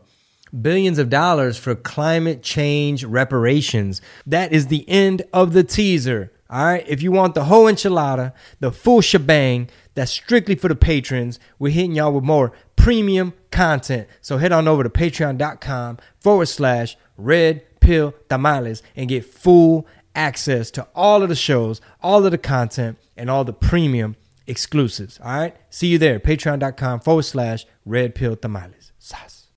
billions 0.61 0.97
of 0.99 1.09
dollars 1.09 1.57
for 1.57 1.75
climate 1.75 2.43
change 2.43 3.03
reparations. 3.03 4.01
That 4.25 4.53
is 4.53 4.67
the 4.67 4.87
end 4.87 5.23
of 5.33 5.53
the 5.53 5.63
teaser. 5.63 6.31
All 6.49 6.65
right. 6.65 6.85
If 6.87 7.01
you 7.01 7.11
want 7.11 7.33
the 7.33 7.45
whole 7.45 7.65
enchilada, 7.65 8.33
the 8.59 8.71
full 8.71 9.01
shebang, 9.01 9.69
that's 9.95 10.11
strictly 10.11 10.55
for 10.55 10.67
the 10.67 10.75
patrons. 10.75 11.39
We're 11.59 11.71
hitting 11.71 11.95
y'all 11.95 12.13
with 12.13 12.23
more 12.23 12.53
premium 12.75 13.33
content. 13.51 14.07
So 14.21 14.37
head 14.37 14.51
on 14.51 14.67
over 14.67 14.83
to 14.83 14.89
patreon.com 14.89 15.97
forward 16.19 16.47
slash 16.47 16.97
red 17.17 17.63
pill 17.81 18.13
tamales 18.29 18.81
and 18.95 19.09
get 19.09 19.25
full 19.25 19.85
access 20.15 20.71
to 20.71 20.87
all 20.95 21.23
of 21.23 21.29
the 21.29 21.35
shows, 21.35 21.81
all 22.01 22.25
of 22.25 22.31
the 22.31 22.37
content, 22.37 22.97
and 23.17 23.29
all 23.29 23.43
the 23.43 23.53
premium 23.53 24.15
exclusives. 24.47 25.19
All 25.23 25.31
right. 25.31 25.55
See 25.69 25.87
you 25.87 25.97
there. 25.97 26.19
Patreon.com 26.19 27.01
forward 27.01 27.23
slash 27.23 27.65
red 27.85 28.15
pill 28.15 28.35
tamales. 28.35 28.91
Sas. 28.99 29.40